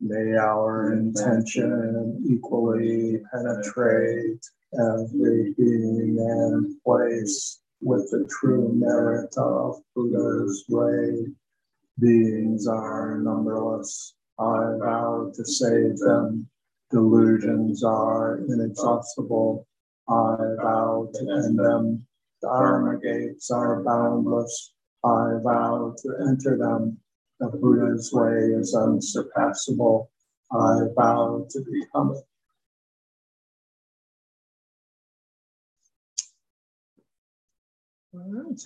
May 0.00 0.36
our 0.36 0.94
intention 0.94 2.24
equally 2.26 3.20
penetrate 3.30 4.40
every 4.72 5.52
being 5.58 6.16
and 6.18 6.82
place 6.82 7.60
with 7.82 8.10
the 8.10 8.26
true 8.30 8.72
merit 8.74 9.36
of 9.36 9.82
Buddha's 9.94 10.64
way. 10.70 11.26
Beings 11.98 12.66
are 12.66 13.18
numberless. 13.18 14.14
I 14.38 14.76
vow 14.80 15.30
to 15.34 15.44
save 15.44 15.98
them. 15.98 16.48
Delusions 16.90 17.84
are 17.84 18.38
inexhaustible. 18.48 19.66
I 20.08 20.36
vow 20.62 21.10
to 21.12 21.20
end 21.30 21.58
them. 21.58 22.06
Dharma 22.40 22.98
gates 23.00 23.50
are 23.50 23.82
boundless. 23.82 24.72
I 25.04 25.38
vow 25.42 25.94
to 26.02 26.14
enter 26.28 26.56
them. 26.56 26.98
The 27.40 27.48
Buddha's 27.48 28.12
way 28.12 28.52
is 28.58 28.74
unsurpassable. 28.74 30.10
I 30.52 30.80
vow 30.96 31.46
to 31.50 31.60
become 31.60 32.16
it. 32.16 32.24
All 38.14 38.24
right. 38.26 38.60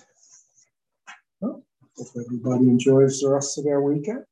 Well, 1.41 1.63
hope 1.97 2.07
everybody 2.25 2.69
enjoys 2.69 3.19
the 3.19 3.29
rest 3.29 3.57
of 3.59 3.65
their 3.65 3.81
weekend. 3.81 4.25